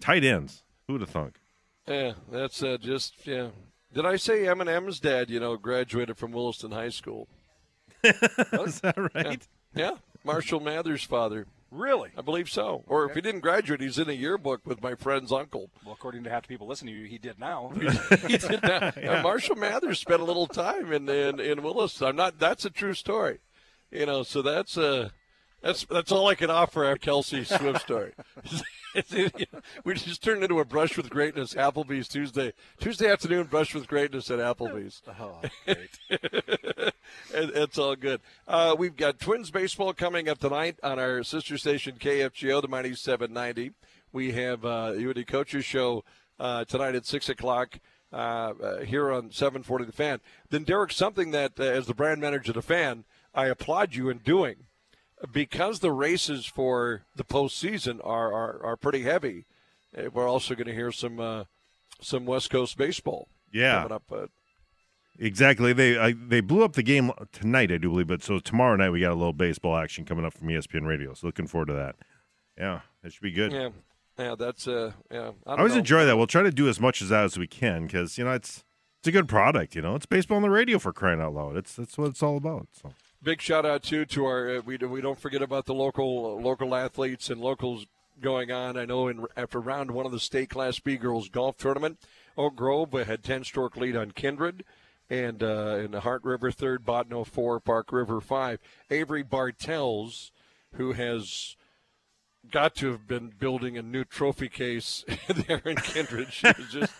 [0.00, 0.62] Tight ends.
[0.86, 1.40] Who'd have thunk?
[1.88, 2.12] yeah.
[2.30, 3.48] That's uh, just yeah.
[3.94, 5.30] Did I say Eminem's dad?
[5.30, 7.26] You know, graduated from Williston High School.
[8.04, 9.46] Is that right?
[9.74, 9.92] Yeah,
[10.26, 11.46] Marshall Mathers' father.
[11.70, 12.10] Really?
[12.16, 12.84] I believe so.
[12.86, 15.70] Or if he didn't graduate, he's in a yearbook with my friend's uncle.
[15.84, 17.72] Well, according to half the people listening to you, he did now.
[18.26, 19.02] he did not.
[19.02, 22.08] Uh, Marshall Mathers spent a little time in in, in Williston.
[22.08, 22.38] I'm not.
[22.38, 23.40] That's a true story.
[23.90, 25.10] You know, so that's uh
[25.62, 28.12] that's that's all I can offer our Kelce Swift story.
[29.84, 31.54] we just turned into a brush with greatness.
[31.54, 35.02] Applebee's Tuesday Tuesday afternoon brush with greatness at Applebee's.
[35.20, 36.92] oh, great.
[37.32, 38.20] It's all good.
[38.48, 42.94] Uh, we've got Twins baseball coming up tonight on our sister station KFGO, the Mighty
[42.94, 43.72] 790.
[44.12, 46.04] We have uh, UND Coaches Show
[46.38, 47.78] uh, tonight at 6 o'clock
[48.12, 50.20] uh, uh, here on 740 The Fan.
[50.50, 54.08] Then, Derek, something that, uh, as the brand manager of The Fan, I applaud you
[54.08, 54.65] in doing.
[55.32, 59.44] Because the races for the postseason are, are, are pretty heavy,
[59.96, 61.44] uh, we're also going to hear some uh,
[62.00, 63.76] some West Coast baseball Yeah.
[63.82, 64.02] coming up.
[64.12, 64.26] Uh,
[65.18, 65.72] Exactly.
[65.72, 68.06] They I, they blew up the game tonight, I do believe.
[68.08, 71.14] But so tomorrow night we got a little baseball action coming up from ESPN Radio.
[71.14, 71.96] So looking forward to that.
[72.58, 73.50] Yeah, it should be good.
[73.52, 73.70] yeah,
[74.18, 75.30] yeah, that's uh, yeah.
[75.46, 75.78] I, I always know.
[75.78, 76.18] enjoy that.
[76.18, 78.62] We'll try to do as much as that as we can because you know it's
[78.98, 79.74] it's a good product.
[79.74, 81.56] You know, it's baseball on the radio for crying out loud.
[81.56, 82.68] It's that's what it's all about.
[82.72, 82.92] So
[83.26, 86.76] Big shout out too to our uh, we we don't forget about the local local
[86.76, 87.84] athletes and locals
[88.20, 88.76] going on.
[88.76, 91.98] I know in after round one of the state class B girls golf tournament,
[92.38, 94.62] Oak Grove uh, had ten stroke lead on Kindred.
[95.10, 98.60] And uh, in the Heart River third, Bottineau four, Park River five.
[98.92, 100.30] Avery Bartels,
[100.74, 101.56] who has
[102.48, 106.32] got to have been building a new trophy case there in Kindred.
[106.32, 106.92] She was just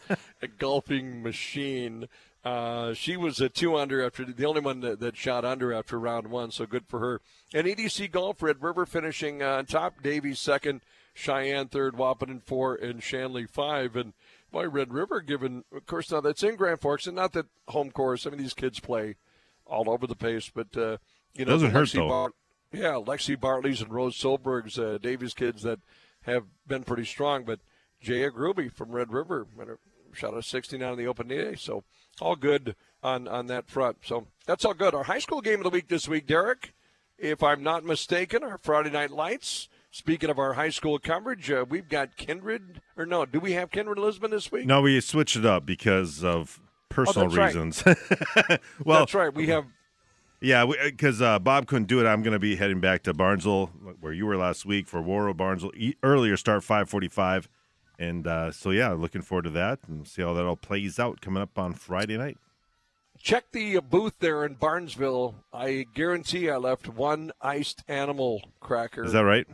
[0.43, 2.09] a golfing machine.
[2.47, 5.99] Uh, she was a two under after the only one that, that, shot under after
[5.99, 7.21] round one, so good for her.
[7.53, 10.83] And EDC Golf, Red River finishing on top, Davies second,
[11.13, 13.97] Sheyenne third, Wahpeton four, and Shanley five.
[13.97, 14.13] And
[14.53, 17.91] boy, Red River given, of course, now that's in Grand Forks, and not that home
[17.91, 18.29] course.
[18.29, 19.17] I mean these kids play
[19.67, 20.99] all over the place, but uh,
[21.35, 22.09] you know, doesn't hurt though.
[22.09, 22.33] Bar-
[22.73, 25.81] yeah, Lexi Bartley's and Rose Solberg's uh, Davies kids that
[26.23, 27.59] have been pretty strong, but
[28.01, 29.49] Jaya Gruby from Red River
[30.13, 31.83] shot a 69 in the open day, so
[32.21, 33.99] all good on on that front.
[34.03, 34.95] So that's all good.
[34.95, 36.73] Our high school game of the week this week, Derek,
[37.19, 39.69] if I'm not mistaken, our Friday night lights.
[39.91, 43.71] Speaking of our high school coverage, uh, we've got Kindred, or no, do we have
[43.71, 44.67] Kindred Lisbon this week?
[44.67, 46.61] No, we switched it up because of
[46.91, 47.83] personal oh, reasons.
[47.87, 47.97] Right.
[48.85, 49.33] well, that's right.
[49.33, 49.65] We have.
[50.39, 52.07] Yeah, because uh, Bob couldn't do it.
[52.07, 55.39] I'm going to be heading back to Barnesville, where you were last week for Warroad
[55.39, 55.73] Barnesville.
[55.75, 57.47] E- earlier start 5:45,
[57.99, 61.21] and uh, so yeah, looking forward to that and see how that all plays out
[61.21, 62.39] coming up on Friday night.
[63.19, 65.37] Check the booth there in Barnesville.
[65.53, 69.05] I guarantee I left one iced animal cracker.
[69.05, 69.47] Is that right?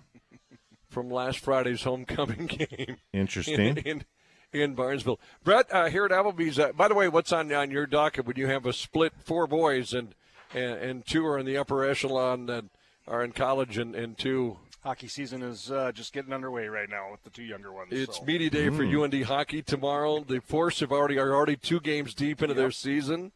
[0.88, 2.96] From last Friday's homecoming game.
[3.12, 3.60] Interesting.
[3.60, 4.04] In, in,
[4.52, 6.58] in Barnesville, Brett uh, here at Applebee's.
[6.58, 9.46] Uh, by the way, what's on on your docket when you have a split four
[9.46, 10.14] boys and
[10.54, 12.70] and, and two are in the upper echelon and
[13.06, 17.10] are in college and, and two hockey season is uh, just getting underway right now
[17.10, 17.88] with the two younger ones.
[17.92, 18.24] It's so.
[18.24, 18.76] media day mm.
[18.76, 20.24] for UND hockey tomorrow.
[20.24, 22.56] The Force have already are already two games deep into yep.
[22.56, 23.32] their season.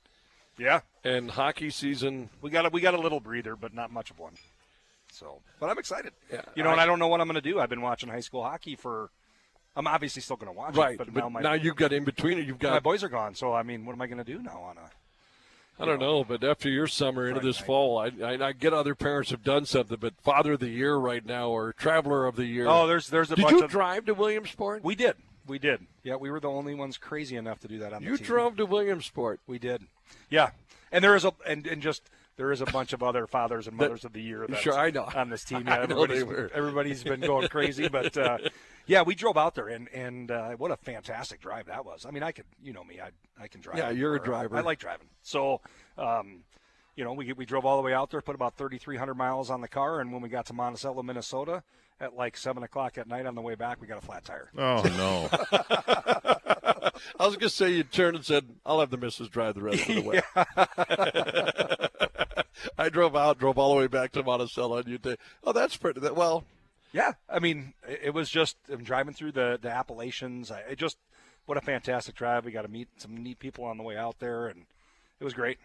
[0.58, 2.30] Yeah, and hockey season.
[2.40, 4.32] We got a, we got a little breather, but not much of one.
[5.12, 6.12] So, but I'm excited.
[6.32, 7.60] Yeah, you know, I, and I don't know what I'm going to do.
[7.60, 9.10] I've been watching high school hockey for.
[9.78, 11.92] I'm obviously still going to watch right, it, but, but now, my, now you've got
[11.92, 12.46] in between it.
[12.46, 14.42] You've got my boys are gone, so I mean, what am I going to do
[14.42, 14.90] now on a
[15.78, 18.94] I don't know, but after your summer into this fall, I, I, I, get other
[18.94, 22.46] parents have done something, but Father of the Year right now or Traveler of the
[22.46, 22.66] Year.
[22.66, 24.82] Oh, there's there's a did bunch Did you of, drive to Williamsport?
[24.82, 25.16] We did,
[25.46, 25.86] we did.
[26.02, 28.26] Yeah, we were the only ones crazy enough to do that on you the team.
[28.26, 29.40] drove to Williamsport.
[29.46, 29.82] We did.
[30.30, 30.50] Yeah,
[30.90, 33.76] and there is a and, and just there is a bunch of other fathers and
[33.76, 35.08] mothers of the year that's sure, I know.
[35.14, 35.56] on this team.
[35.66, 36.22] Yeah, everybody's,
[36.54, 38.38] everybody's been going crazy, but uh,
[38.86, 42.06] yeah, we drove out there, and and uh, what a fantastic drive that was.
[42.06, 43.10] I mean, I could, you know me, I
[43.42, 43.78] I can drive.
[43.78, 44.56] Yeah, you're a driver.
[44.56, 45.08] I, I like driving.
[45.22, 45.60] So,
[45.98, 46.44] um,
[46.94, 49.60] you know, we we drove all the way out there, put about 3,300 miles on
[49.60, 51.62] the car, and when we got to Monticello, Minnesota,
[52.00, 54.50] at like seven o'clock at night on the way back, we got a flat tire.
[54.56, 55.28] Oh no!
[57.18, 59.88] I was gonna say you turned and said, "I'll have the missus drive the rest
[59.88, 60.22] of the way."
[62.78, 65.18] I drove out, drove all the way back to Monticello, and you did.
[65.44, 66.00] Oh, that's pretty.
[66.00, 66.44] Well,
[66.92, 67.12] yeah.
[67.28, 70.50] I mean, it was just I'm driving through the the Appalachians.
[70.50, 70.98] I it just
[71.46, 72.44] what a fantastic drive.
[72.44, 74.66] We got to meet some neat people on the way out there, and
[75.20, 75.58] it was great.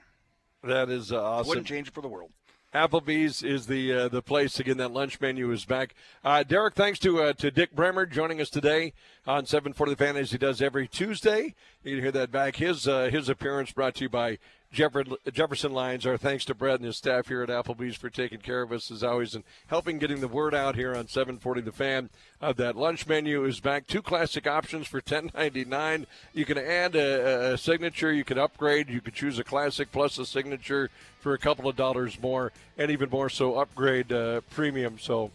[0.64, 1.50] That is uh, awesome.
[1.50, 2.32] Wouldn't change it for the world.
[2.74, 4.78] Applebee's is the uh, the place again.
[4.78, 5.94] That lunch menu is back.
[6.24, 8.94] Uh, Derek, thanks to uh, to Dick Bremer joining us today
[9.28, 11.54] on 740 The Fan as he does every Tuesday.
[11.84, 12.56] You can hear that back.
[12.56, 14.38] His uh, his appearance brought to you by
[14.72, 16.06] Jefferson Lines.
[16.06, 18.90] Our thanks to Brett and his staff here at Applebee's for taking care of us
[18.90, 22.10] as always and helping getting the word out here on 740 The Fan.
[22.42, 23.86] Uh, that lunch menu is back.
[23.86, 26.06] Two classic options for 10.99.
[26.34, 28.14] You can add a, a, signature.
[28.14, 28.90] You can upgrade.
[28.90, 32.90] You can choose a classic plus a signature for a couple of dollars more, and
[32.90, 34.98] even more so upgrade uh, premium.
[35.00, 35.32] So.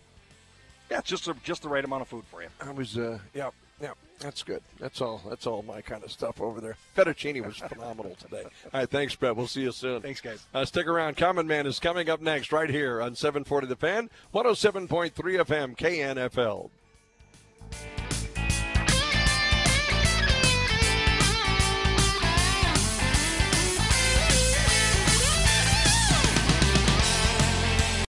[0.91, 2.49] Yeah, it's just a, just the right amount of food for you.
[2.61, 3.93] I was, uh, yeah, yeah.
[4.21, 4.63] That's good.
[4.81, 5.21] That's all.
[5.29, 6.77] That's all my kind of stuff over there.
[6.97, 8.45] Fettuccine was phenomenal today.
[8.73, 9.37] All right, thanks, Brett.
[9.37, 10.01] We'll see you soon.
[10.01, 10.45] Thanks, guys.
[10.55, 11.17] Uh, stick around.
[11.17, 16.71] Common Man is coming up next, right here on 740 The Fan, 107.3 FM, KNFL.